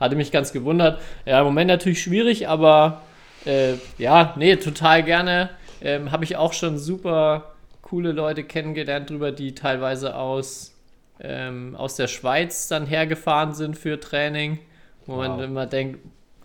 [0.00, 1.00] Hatte mich ganz gewundert.
[1.24, 3.02] Ja, im Moment natürlich schwierig, aber
[3.46, 5.50] äh, ja, nee, total gerne.
[5.80, 10.74] Ähm, Habe ich auch schon super coole Leute kennengelernt drüber, die teilweise aus,
[11.20, 14.58] ähm, aus der Schweiz dann hergefahren sind für Training,
[15.06, 15.44] wo man Wow.
[15.44, 16.00] immer denkt,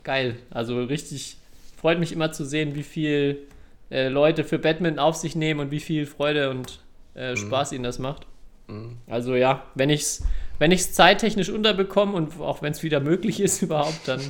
[0.07, 1.37] geil, also richtig,
[1.75, 3.47] freut mich immer zu sehen, wie viel
[3.91, 6.79] äh, Leute für Badminton auf sich nehmen und wie viel Freude und
[7.13, 8.25] äh, Spaß ihnen das macht.
[9.07, 10.23] Also ja, wenn ich es
[10.59, 14.21] wenn ich's zeittechnisch unterbekomme und auch wenn es wieder möglich ist überhaupt, dann,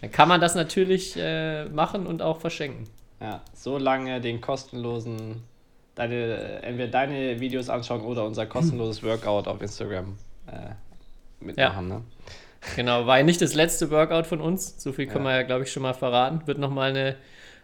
[0.00, 2.88] dann kann man das natürlich äh, machen und auch verschenken.
[3.20, 5.42] Ja, so lange den kostenlosen,
[5.94, 11.88] deine, entweder deine Videos anschauen oder unser kostenloses Workout auf Instagram äh, mitmachen.
[11.88, 12.02] Ne?
[12.74, 14.74] Genau, war ja nicht das letzte Workout von uns.
[14.82, 15.30] So viel können Ja.
[15.32, 16.46] wir ja, glaube ich, schon mal verraten.
[16.46, 17.16] Wird nochmal eine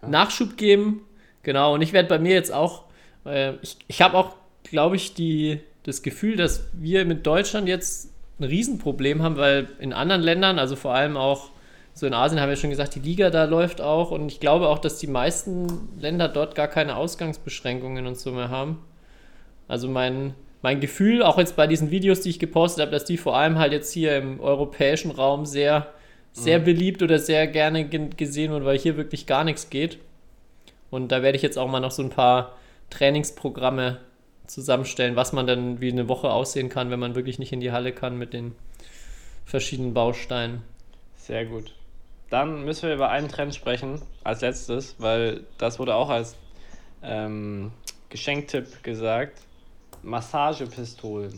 [0.06, 1.02] Nachschub geben.
[1.42, 2.84] Genau, und ich werde bei mir jetzt auch,
[3.26, 4.34] äh, ich, ich habe auch,
[4.64, 9.92] glaube ich, die, das Gefühl, dass wir mit Deutschland jetzt ein Riesenproblem haben, weil in
[9.92, 11.50] anderen Ländern, also vor allem auch
[11.94, 14.10] so in Asien, haben wir schon gesagt, die Liga da läuft auch.
[14.12, 18.48] Und ich glaube auch, dass die meisten Länder dort gar keine Ausgangsbeschränkungen und so mehr
[18.50, 18.78] haben.
[19.68, 23.18] Also mein, mein Gefühl, auch jetzt bei diesen Videos, die ich gepostet habe, dass die
[23.18, 25.88] vor allem halt jetzt hier im europäischen Raum sehr,
[26.32, 29.98] sehr beliebt oder sehr gerne ge gesehen wurden, weil hier wirklich gar nichts geht.
[30.90, 32.54] Und da werde ich jetzt auch mal noch so ein paar
[32.90, 33.98] Trainingsprogramme
[34.46, 37.72] zusammenstellen, was man dann wie eine Woche aussehen kann, wenn man wirklich nicht in die
[37.72, 38.54] Halle kann mit den
[39.44, 40.62] verschiedenen Bausteinen.
[41.16, 41.74] Sehr gut.
[42.30, 46.36] Dann müssen wir über einen Trend sprechen, als letztes, weil das wurde auch als
[47.02, 47.72] ähm,
[48.10, 49.40] Geschenktipp gesagt.
[50.02, 51.32] Massagepistolen.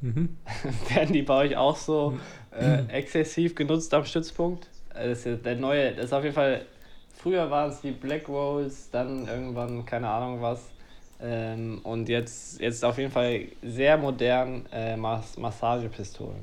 [0.02, 2.18] Werden die bei euch auch so
[2.52, 4.66] äh, exzessiv genutzt am Stützpunkt?
[4.94, 6.64] Äh, Das ist der neue, das ist auf jeden Fall,
[7.14, 10.70] früher waren es die Black Rolls, dann irgendwann keine Ahnung was.
[11.22, 16.42] Ähm, und jetzt, jetzt auf jeden Fall sehr modern äh, Mas Massagepistolen.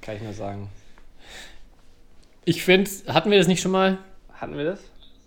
[0.00, 0.70] Kann ich nur sagen.
[2.46, 3.98] Ich finde, hatten wir das nicht schon mal?
[4.32, 4.80] Hatten wir das?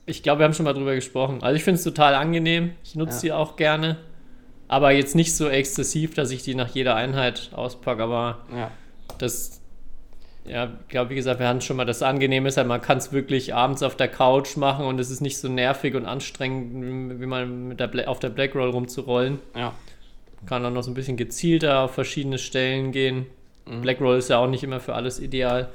[0.08, 1.44] Ich glaube, wir haben schon mal drüber gesprochen.
[1.44, 2.74] Also ich finde es total angenenehm.
[2.84, 3.22] Ich nutze Ja.
[3.22, 3.98] die auch gerne.
[4.72, 8.02] Aber jetzt nicht so exzessiv, dass ich die nach jeder Einheit auspacke.
[8.04, 8.72] Aber Ja.
[9.18, 9.60] das,
[10.46, 12.98] ja, ich glaube, wie gesagt, wir hatten schon mal das Angenehme ist halt, man kann
[12.98, 17.20] es wirklich abends auf der Couch machen und es ist nicht so nervig und anstrengend,
[17.20, 19.40] wie man mit der Bla auf der Black Roll rumzurollen.
[19.58, 19.74] Ja.
[20.46, 23.26] Kann dann noch so ein bisschen gezielter auf verschiedene Stellen gehen.
[23.66, 23.82] Mhm.
[23.82, 25.68] Black Roll ist ja auch nicht immer für alles ideal.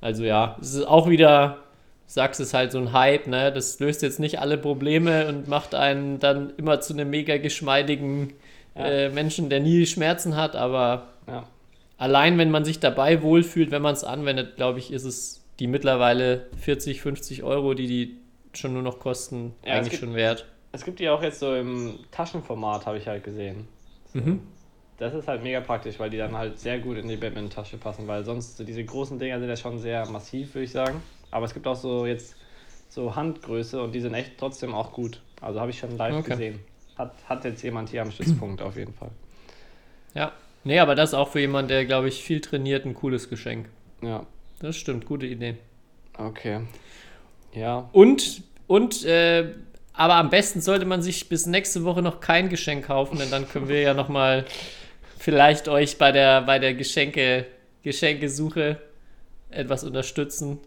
[0.00, 1.58] Also ja, es ist auch wieder,
[2.12, 3.50] sagst es halt so ein Hype, ne?
[3.52, 8.34] Das löst jetzt nicht alle Probleme und macht einen dann immer zu einem mega geschmeidigen
[8.76, 8.84] Ja.
[8.86, 11.46] äh, Menschen, der nie Schmerzen hat, aber Ja.
[11.96, 15.66] allein wenn man sich dabei wohlfühlt, wenn man es anwendet, glaube ich, ist es die
[15.66, 18.16] mittlerweile 40, 50 Euro, die die
[18.54, 20.44] schon nur noch kosten, Ja, eigentlich gibt- schon wert.
[20.72, 23.68] Es gibt die auch jetzt so im Taschenformat, habe ich halt gesehen.
[24.12, 24.20] So.
[24.20, 24.40] Mhm.
[24.98, 28.06] Das ist halt mega praktisch, weil die dann halt sehr gut in die Badminton-Tasche passen,
[28.06, 31.02] weil sonst so diese großen Dinger sind ja schon sehr massiv, würde ich sagen.
[31.32, 32.36] Aber es gibt auch so jetzt
[32.88, 35.20] so Handgröße und die sind echt trotzdem auch gut.
[35.40, 36.30] Also habe ich schon live Okay.
[36.30, 36.60] gesehen.
[36.96, 39.10] Hat, hat jetzt jemand hier am Stützpunkt auf jeden Fall.
[40.14, 40.32] Ja.
[40.62, 43.68] Nee, aber das ist auch für jemanden, der, glaube ich, viel trainiert, ein cooles Geschenk.
[44.02, 44.26] Ja,
[44.60, 45.56] Das stimmt, gute Idee.
[46.18, 46.60] okay.
[47.54, 49.52] Ja, Und, und, äh,
[49.94, 53.48] aber am besten sollte man sich bis nächste Woche noch kein Geschenk kaufen, denn dann
[53.48, 54.44] können wir ja nochmal
[55.18, 57.46] vielleicht euch bei der, bei der Geschenke,
[57.82, 58.78] Geschenkesuche
[59.50, 60.60] etwas unterstützen.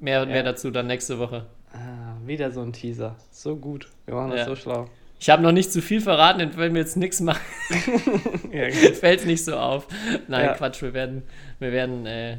[0.00, 1.46] Mehr, mehr dazu dann nächste Woche.
[1.72, 3.16] ah, wieder so ein Teaser.
[3.30, 3.88] So gut.
[4.06, 4.88] Wir machen das so schlau.
[5.20, 7.40] Ich habe noch nicht zu viel verraten, denn wenn wir jetzt nichts machen,
[8.52, 9.88] Ja, fällt es nicht so auf.
[10.28, 10.54] Nein, Ja.
[10.54, 11.24] Quatsch, wir werden,
[11.58, 12.38] wir werden, äh,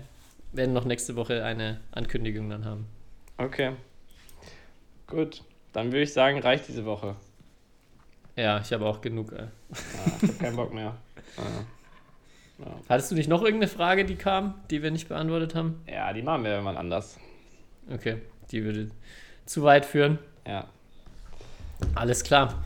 [0.53, 2.85] werden noch nächste Woche eine Ankündigung dann haben.
[3.37, 3.71] Okay.
[5.07, 5.43] Gut.
[5.73, 7.15] Dann würde ich sagen, reicht diese Woche.
[8.37, 9.33] Ja, ich habe auch genug.
[9.33, 9.35] Äh.
[9.37, 9.47] Ja,
[10.21, 10.95] ich habe keinen Bock mehr.
[11.37, 12.65] Ja.
[12.87, 15.81] Hattest du nicht noch irgendeine Frage, die kam, die wir nicht beantwortet haben?
[15.87, 17.17] Ja, die machen wir irgendwann anders.
[17.91, 18.17] Okay,
[18.51, 18.89] die würde
[19.45, 20.19] zu weit führen.
[20.47, 20.67] Ja.
[21.95, 22.63] Alles klar.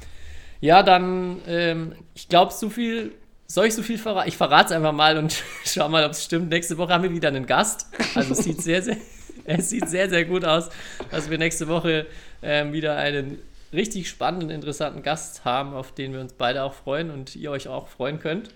[0.59, 3.11] Ja, dann, ähm, ich glaube, so viel,
[3.47, 4.28] soll ich so viel verraten?
[4.28, 6.49] Ich verrate es einfach mal und schau mal, ob es stimmt.
[6.49, 7.88] Nächste Woche haben wir wieder einen Gast.
[8.15, 8.97] Also es sieht sehr, sehr,
[9.45, 10.69] es sieht sehr, sehr gut aus,
[11.11, 12.05] dass wir nächste Woche
[12.41, 13.39] ähm, wieder einen
[13.74, 17.67] richtig spannenden, interessanten Gast haben, auf den wir uns beide auch freuen und ihr euch
[17.67, 18.49] auch freuen könnt.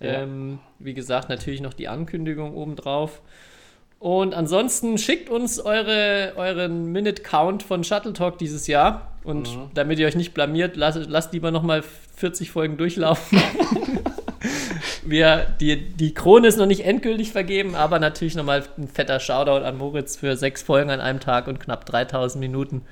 [0.00, 0.22] Ja.
[0.22, 3.20] Ähm, wie gesagt, natürlich noch die Ankündigung obendrauf.
[4.00, 9.12] Und ansonsten schickt uns eure, euren Minute-Count von Shuttle Talk dieses Jahr.
[9.24, 9.70] Und Mhm.
[9.74, 11.82] damit ihr euch nicht blamiert, lasst, lasst lieber nochmal
[12.16, 13.38] 40 Folgen durchlaufen.
[15.04, 19.64] Wir, die, die Krone ist noch nicht endgültig vergeben, aber natürlich nochmal ein fetter Shoutout
[19.66, 22.82] an Moritz für sechs Folgen an einem Tag und knapp 3000 Minuten.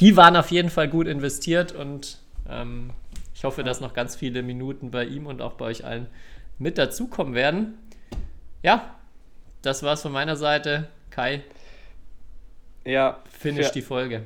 [0.00, 2.18] Die waren auf jeden Fall gut investiert und
[2.50, 2.90] ähm,
[3.34, 6.08] ich hoffe, dass noch ganz viele Minuten bei ihm und auch bei euch allen
[6.58, 7.78] mit dazukommen werden.
[8.62, 8.94] Ja,
[9.66, 10.88] das war's von meiner Seite.
[11.10, 11.42] Kai,
[12.84, 14.22] Ja, finish für- die Folge.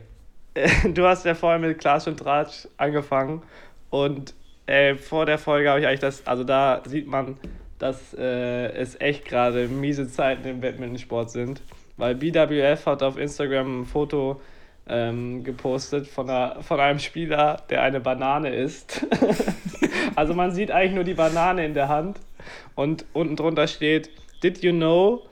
[0.95, 3.43] du hast ja vorher mit Klatsch und Tratsch angefangen
[3.89, 4.35] und
[4.67, 7.37] äh, vor der Folge habe ich eigentlich das, also da sieht man,
[7.79, 11.63] dass äh, es echt gerade miese Zeiten im Badmintonsport sind,
[11.97, 14.41] weil BWF hat auf Instagram ein Foto
[14.89, 19.07] ähm, gepostet von, einer, von einem Spieler, der eine Banane isst.
[20.17, 22.19] also man sieht eigentlich nur die Banane in der Hand
[22.75, 24.11] und unten drunter steht,
[24.43, 25.23] Did you know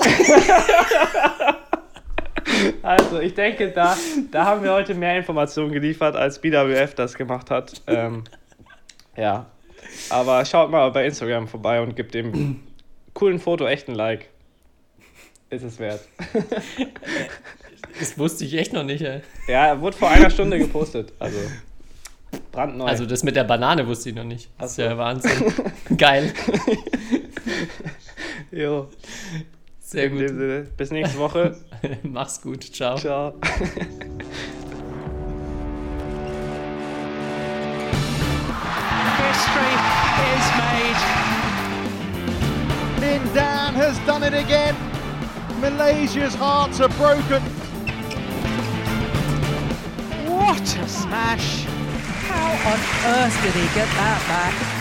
[2.82, 3.96] Also, ich denke, da,
[4.32, 7.82] da haben wir heute mehr Informationen geliefert, als BWF das gemacht hat.
[7.86, 8.24] Ähm,
[9.16, 9.46] ja.
[10.10, 12.60] Aber schaut mal bei Instagram vorbei und gebt dem
[13.14, 14.30] coolen Foto echt ein Like.
[15.50, 16.00] Ist es wert.
[17.98, 19.22] Das wusste ich echt noch nicht, ey.
[19.48, 21.12] Ja, wurde vor einer Stunde gepostet.
[21.18, 21.38] Also,
[22.52, 22.84] brandneu.
[22.84, 24.50] Also das mit der Banane wusste ich noch nicht.
[24.58, 25.52] Das ist ja Wahnsinn.
[25.96, 26.32] Geil.
[28.50, 28.88] jo.
[29.80, 30.36] Sehr In dem gut.
[30.36, 30.66] Sinne.
[30.76, 31.56] Bis nächste Woche.
[32.02, 32.62] Mach's gut.
[32.72, 32.96] Ciao.
[32.98, 33.32] Ciao.
[39.18, 39.74] History
[40.34, 41.02] is made.
[43.00, 44.76] Lindan has done it again.
[45.60, 47.42] Malaysia's hearts are broken.
[50.26, 51.64] What a smash!
[52.28, 52.78] How on
[53.14, 54.77] earth did he get that back?